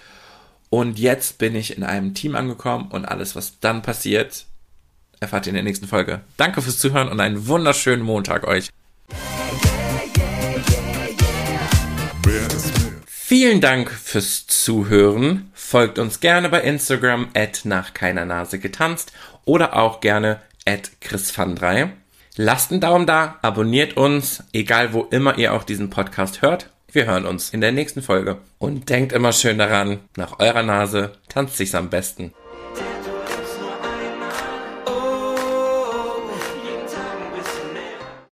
und 0.69 0.99
jetzt 0.99 1.39
bin 1.39 1.55
ich 1.55 1.75
in 1.75 1.83
einem 1.83 2.13
Team 2.13 2.35
angekommen 2.35 2.91
und 2.91 3.07
alles, 3.07 3.35
was 3.35 3.61
dann 3.61 3.81
passiert, 3.81 4.45
erfahrt 5.21 5.47
ihr 5.47 5.51
in 5.51 5.55
der 5.55 5.63
nächsten 5.63 5.87
Folge. 5.87 6.21
Danke 6.37 6.61
fürs 6.61 6.79
Zuhören 6.79 7.09
und 7.09 7.19
einen 7.21 7.47
wunderschönen 7.47 8.03
Montag 8.03 8.47
euch. 8.47 8.69
Vielen 13.07 13.63
Dank 13.63 13.91
fürs 13.91 14.47
Zuhören. 14.47 15.51
Folgt 15.55 15.99
uns 15.99 16.21
gerne 16.21 16.51
bei 16.51 16.61
Instagram 16.61 17.29
at 17.35 17.63
nach 17.65 17.95
keiner 17.95 18.27
Nase 18.27 18.59
getanzt 18.59 19.13
oder 19.47 19.77
auch 19.77 20.01
gerne 20.01 20.41
at 20.67 20.91
chrisfan3. 21.03 21.89
Lasst 22.37 22.71
einen 22.71 22.83
Daumen 22.83 23.07
da, 23.07 23.39
abonniert 23.41 23.97
uns, 23.97 24.45
egal 24.53 24.93
wo 24.93 25.05
immer 25.05 25.39
ihr 25.39 25.55
auch 25.55 25.65
diesen 25.65 25.89
Podcast 25.89 26.43
hört 26.43 26.71
wir 26.97 27.07
hören 27.07 27.27
uns 27.27 27.51
in 27.51 27.61
der 27.61 27.73
nächsten 27.73 28.03
Folge. 28.03 28.39
Und 28.59 28.89
denkt 28.89 29.13
immer 29.13 29.33
schön 29.33 29.59
daran, 29.59 30.01
nach 30.17 30.41
eurer 30.41 30.63
Nase 30.63 31.13
tanzt 31.29 31.59
sich's 31.59 31.75
am 31.75 31.91
besten. 31.91 32.33